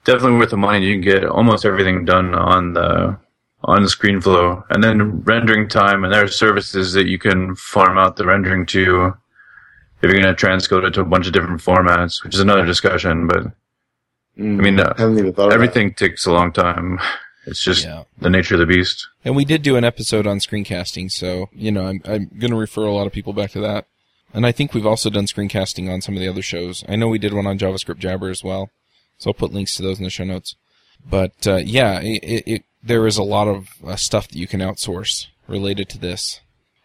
[0.03, 0.85] definitely worth the money.
[0.85, 3.17] You can get almost everything done on the
[3.65, 6.03] on ScreenFlow, and then rendering time.
[6.03, 9.13] And there are services that you can farm out the rendering to
[10.01, 12.65] if you're going to transcode it to a bunch of different formats, which is another
[12.65, 13.27] discussion.
[13.27, 13.43] But
[14.37, 16.99] mm, I mean, uh, I everything takes a long time.
[17.45, 18.03] It's just yeah.
[18.19, 19.07] the nature of the beast.
[19.25, 22.57] And we did do an episode on screencasting, so you know I'm I'm going to
[22.57, 23.87] refer a lot of people back to that.
[24.33, 26.83] And I think we've also done screencasting on some of the other shows.
[26.87, 28.71] I know we did one on JavaScript Jabber as well,
[29.23, 30.57] so I'll put links to those in the show notes.
[31.09, 34.59] But uh, yeah, it, it, there is a lot of uh, stuff that you can
[34.59, 36.41] outsource related to this.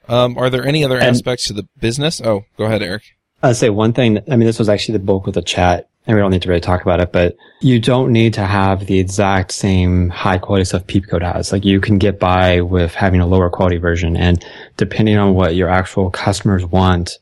[0.07, 2.21] Um, are there any other and, aspects to the business?
[2.21, 3.03] Oh, go ahead, Eric.
[3.43, 4.19] I'd say one thing.
[4.31, 6.49] I mean, this was actually the bulk of the chat, and we don't need to
[6.49, 7.13] really talk about it.
[7.13, 11.51] But you don't need to have the exact same high quality stuff Peepcode has.
[11.51, 14.45] Like you can get by with having a lower quality version, and
[14.77, 17.19] depending on what your actual customers want,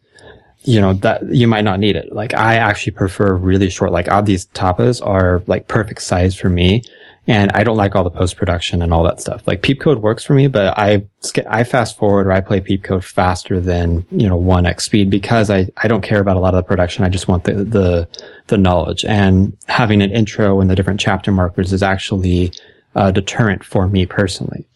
[0.66, 2.12] you know that you might not need it.
[2.12, 3.92] Like I actually prefer really short.
[3.92, 6.82] Like all these tapas are like perfect size for me
[7.28, 9.46] and I don't like all the post production and all that stuff.
[9.46, 11.04] Like Peepcode works for me, but I
[11.48, 15.50] I fast forward or I play Peepcode faster than you know one x speed because
[15.50, 17.04] I I don't care about a lot of the production.
[17.04, 18.08] I just want the the
[18.46, 22.52] the knowledge and having an intro and the different chapter markers is actually
[22.94, 24.66] a deterrent for me personally.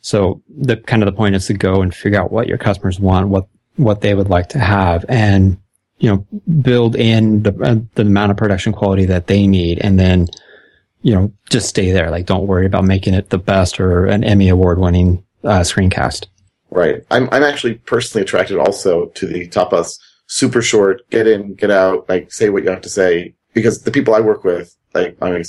[0.00, 3.00] So the kind of the point is to go and figure out what your customers
[3.00, 5.58] want, what what they would like to have, and
[5.98, 6.26] you know
[6.60, 10.28] build in the uh, the amount of production quality that they need, and then
[11.06, 12.10] you know, just stay there.
[12.10, 16.26] Like, don't worry about making it the best or an Emmy award winning uh, screencast.
[16.70, 17.04] Right.
[17.12, 22.08] I'm I'm actually personally attracted also to the tapas super short, get in, get out,
[22.08, 25.30] like say what you have to say because the people I work with, like I
[25.30, 25.44] mean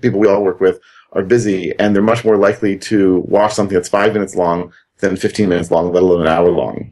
[0.00, 0.80] people we all work with
[1.12, 5.16] are busy and they're much more likely to watch something that's 5 minutes long than
[5.16, 6.90] 15 minutes long, let alone an hour long.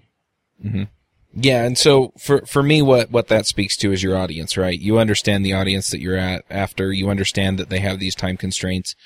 [0.64, 0.84] Mm-hmm.
[1.32, 4.78] Yeah, and so for for me, what what that speaks to is your audience, right?
[4.78, 6.92] You understand the audience that you're at after.
[6.92, 8.96] You understand that they have these time constraints,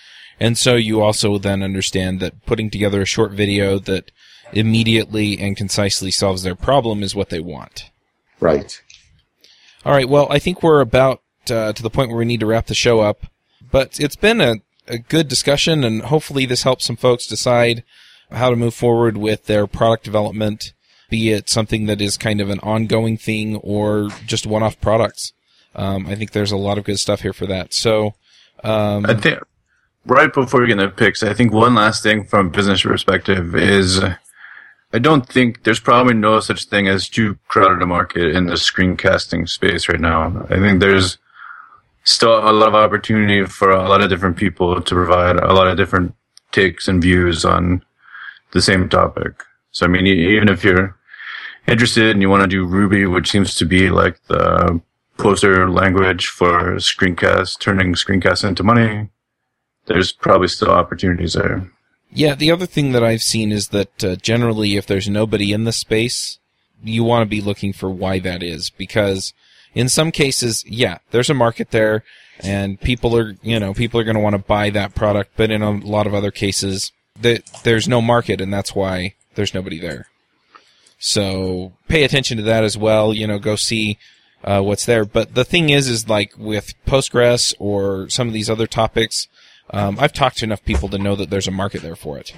[0.41, 4.11] and so you also then understand that putting together a short video that
[4.53, 7.91] immediately and concisely solves their problem is what they want.
[8.41, 8.81] Right.
[9.85, 10.09] All right.
[10.09, 12.75] Well, I think we're about uh, to the point where we need to wrap the
[12.75, 13.27] show up,
[13.71, 14.57] but it's been a,
[14.89, 17.85] a good discussion, and hopefully this helps some folks decide
[18.31, 20.74] how to move forward with their product development,
[21.11, 25.33] be it something that is kind of an ongoing thing or just one-off products.
[25.75, 27.75] Um, I think there's a lot of good stuff here for that.
[27.75, 28.15] So,
[28.63, 29.41] um, I think
[30.07, 34.01] right before we get into picks, I think one last thing from business perspective is
[34.95, 38.55] I don't think there's probably no such thing as too crowded a market in the
[38.55, 40.47] screencasting space right now.
[40.49, 41.19] I think there's
[42.05, 45.67] still a lot of opportunity for a lot of different people to provide a lot
[45.67, 46.15] of different
[46.53, 47.83] takes and views on
[48.53, 49.43] the same topic.
[49.75, 50.97] So, I mean, even if you're
[51.67, 54.81] interested and you want to do Ruby, which seems to be like the
[55.19, 59.11] poster language for screencast, turning screencasts into money,
[59.87, 61.69] there's probably still opportunities there.
[62.13, 65.65] Yeah, the other thing that I've seen is that uh, generally, if there's nobody in
[65.65, 66.39] the space,
[66.81, 69.33] you want to be looking for why that is because
[69.75, 72.05] in some cases, yeah, there's a market there
[72.39, 75.51] and people are, you know, people are going to want to buy that product, but
[75.51, 79.79] in a lot of other cases, that there's no market and that's why there's nobody
[79.79, 80.07] there.
[80.99, 83.99] So pay attention to that as well, you know, go see
[84.43, 85.05] uh, what's there.
[85.05, 89.29] But the thing is, is like with Postgres or some of these other topics,
[89.71, 92.35] um, I've talked to enough people to know that there's a market there for it.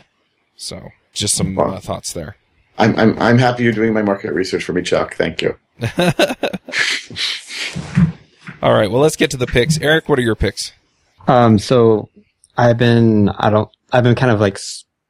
[0.56, 2.36] So just some uh, thoughts there.
[2.78, 5.14] I'm, I'm, I'm happy you're doing my market research for me, Chuck.
[5.14, 5.56] Thank you.
[8.62, 8.90] All right.
[8.90, 9.78] Well, let's get to the picks.
[9.80, 10.72] Eric, what are your picks?
[11.26, 12.08] Um, so
[12.56, 14.58] I've been, I don't, I've been kind of like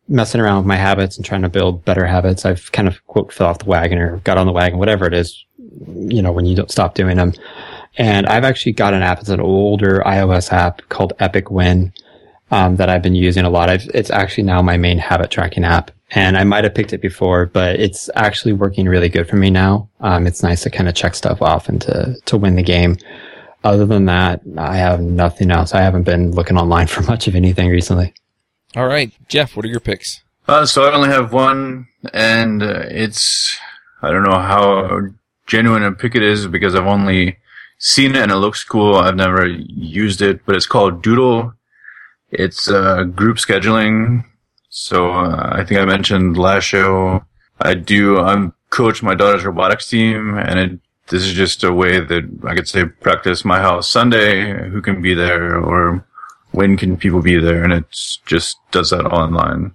[0.08, 2.44] messing around with my habits and trying to build better habits.
[2.44, 5.14] I've kind of quote fell off the wagon or got on the wagon, whatever it
[5.14, 7.32] is, you know, when you don't stop doing them.
[7.98, 9.20] And I've actually got an app.
[9.20, 11.92] It's an older iOS app called Epic Win
[12.50, 13.70] um, that I've been using a lot.
[13.70, 15.90] I've, it's actually now my main habit tracking app.
[16.10, 19.50] And I might have picked it before, but it's actually working really good for me
[19.50, 19.88] now.
[20.00, 22.96] Um, it's nice to kind of check stuff off and to, to win the game.
[23.64, 25.74] Other than that, I have nothing else.
[25.74, 28.14] I haven't been looking online for much of anything recently.
[28.74, 30.22] All right, Jeff, what are your picks?
[30.48, 33.58] Uh, so I only have one, and uh, it's
[34.02, 35.00] I don't know how
[35.46, 37.38] genuine a pick it is because I've only
[37.78, 38.96] seen it and it looks cool.
[38.96, 41.52] I've never used it, but it's called Doodle.
[42.30, 44.24] It's uh, group scheduling.
[44.68, 47.24] So uh, I think I mentioned last show.
[47.60, 48.18] I do.
[48.18, 52.54] I'm coach my daughter's robotics team, and it, this is just a way that I
[52.54, 54.52] could say practice my house Sunday.
[54.68, 56.06] Who can be there, or
[56.56, 57.62] when can people be there?
[57.62, 57.84] And it
[58.24, 59.72] just does that online.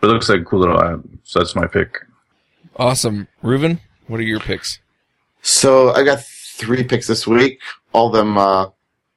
[0.00, 1.00] But it looks like a cool little app.
[1.24, 1.98] So that's my pick.
[2.76, 3.80] Awesome, Reuven.
[4.06, 4.78] What are your picks?
[5.42, 7.60] So I got three picks this week.
[7.92, 8.66] All of them uh,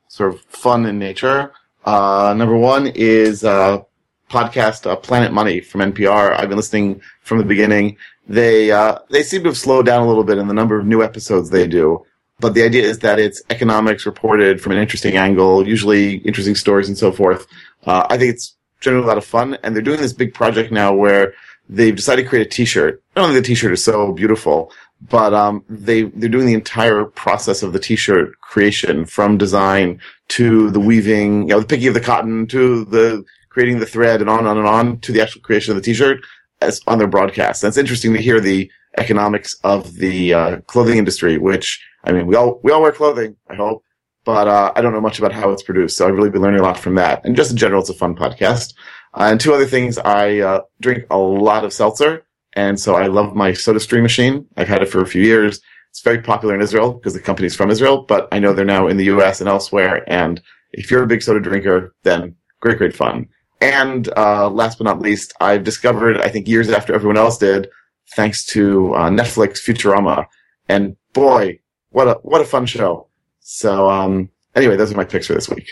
[0.08, 1.52] sort of fun in nature.
[1.86, 3.82] Uh, number one is uh,
[4.30, 6.40] podcast uh, Planet Money from NPR.
[6.40, 7.98] I've been listening from the beginning.
[8.28, 10.86] They uh, they seem to have slowed down a little bit in the number of
[10.86, 12.06] new episodes they do,
[12.42, 16.88] but the idea is that it's economics reported from an interesting angle, usually interesting stories
[16.88, 17.48] and so forth.
[17.86, 20.72] Uh, I think it's generally a lot of fun, and they're doing this big project
[20.72, 21.34] now where
[21.70, 23.02] they've decided to create a T-shirt.
[23.16, 24.72] Not only the T-shirt is so beautiful,
[25.10, 30.70] but um, they they're doing the entire process of the T-shirt creation from design to
[30.72, 34.30] the weaving, you know, the picking of the cotton to the creating the thread and
[34.30, 36.24] on and on and on to the actual creation of the T-shirt
[36.62, 37.64] as on their broadcast.
[37.64, 42.28] And it's interesting to hear the economics of the uh, clothing industry, which I mean,
[42.28, 43.84] we all we all wear clothing, I hope,
[44.26, 45.98] but uh, I don't know much about how it's produced.
[45.98, 47.26] So I've really been learning a lot from that.
[47.26, 48.74] And just in general, it's a fun podcast.
[49.14, 52.26] Uh, and two other things, I uh, drink a lot of seltzer.
[52.54, 54.46] And so I love my SodaStream machine.
[54.58, 55.62] I've had it for a few years.
[55.90, 58.88] It's very popular in Israel because the company's from Israel, but I know they're now
[58.88, 60.04] in the US and elsewhere.
[60.08, 63.28] And if you're a big soda drinker, then great, great fun.
[63.60, 67.70] And uh, last but not least, I've discovered, I think years after everyone else did,
[68.10, 70.26] thanks to uh, Netflix Futurama.
[70.68, 73.08] And boy, what a what a fun show.
[73.40, 75.70] So um, anyway, those are my picks for this week.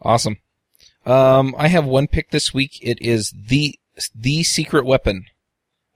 [0.00, 0.36] Awesome.
[1.06, 2.78] Um, I have one pick this week.
[2.82, 3.78] It is the
[4.14, 5.26] the secret weapon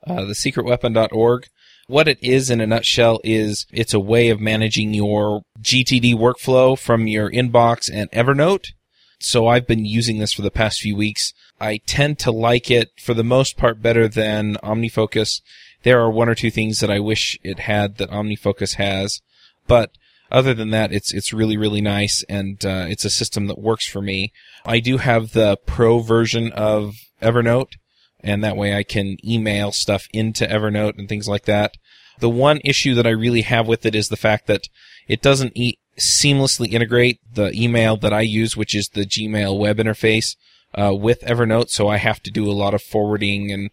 [0.07, 1.47] uh, thesecretweapon.org.
[1.87, 6.77] What it is in a nutshell is it's a way of managing your GTD workflow
[6.77, 8.73] from your inbox and Evernote.
[9.19, 11.33] So I've been using this for the past few weeks.
[11.59, 15.41] I tend to like it for the most part better than OmniFocus.
[15.87, 19.21] There are one or two things that I wish it had that OmniFocus has,
[19.67, 19.91] but
[20.29, 23.87] other than that, it's it's really really nice, and uh, it's a system that works
[23.87, 24.33] for me.
[24.65, 27.77] I do have the pro version of Evernote,
[28.19, 31.75] and that way I can email stuff into Evernote and things like that.
[32.19, 34.67] The one issue that I really have with it is the fact that
[35.07, 39.77] it doesn't e- seamlessly integrate the email that I use, which is the Gmail web
[39.77, 40.35] interface,
[40.75, 41.69] uh, with Evernote.
[41.69, 43.69] So I have to do a lot of forwarding and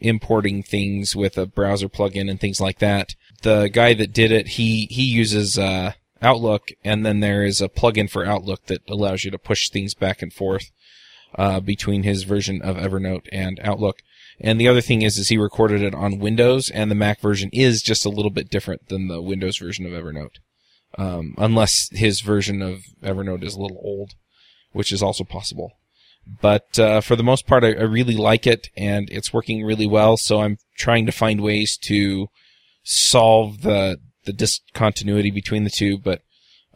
[0.00, 3.14] importing things with a browser plugin and things like that.
[3.42, 5.92] The guy that did it, he he uses uh,
[6.22, 9.94] Outlook, and then there is a plugin for Outlook that allows you to push things
[9.94, 10.70] back and forth
[11.36, 13.98] uh, between his version of Evernote and Outlook.
[14.40, 17.50] And the other thing is, is he recorded it on Windows, and the Mac version
[17.52, 20.36] is just a little bit different than the Windows version of Evernote.
[20.98, 24.14] Um, unless his version of Evernote is a little old,
[24.72, 25.72] which is also possible.
[26.40, 29.86] But uh, for the most part, I, I really like it, and it's working really
[29.86, 30.16] well.
[30.16, 32.28] So I'm trying to find ways to
[32.82, 35.98] solve the the discontinuity between the two.
[35.98, 36.22] But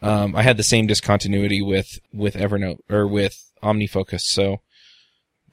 [0.02, 4.20] um, I had the same discontinuity with with Evernote or with OmniFocus.
[4.20, 4.60] So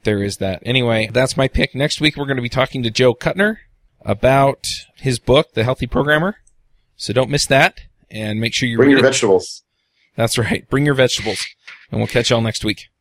[0.04, 0.62] there is that.
[0.64, 1.74] Anyway, that's my pick.
[1.74, 3.56] Next week we're going to be talking to Joe Kutner
[4.02, 6.36] about his book, The Healthy Programmer.
[6.96, 7.80] So don't miss that,
[8.10, 9.02] and make sure you Bring your it.
[9.02, 9.62] vegetables.
[10.16, 10.68] That's right.
[10.68, 11.44] Bring your vegetables,
[11.90, 12.88] and we'll catch y'all next week.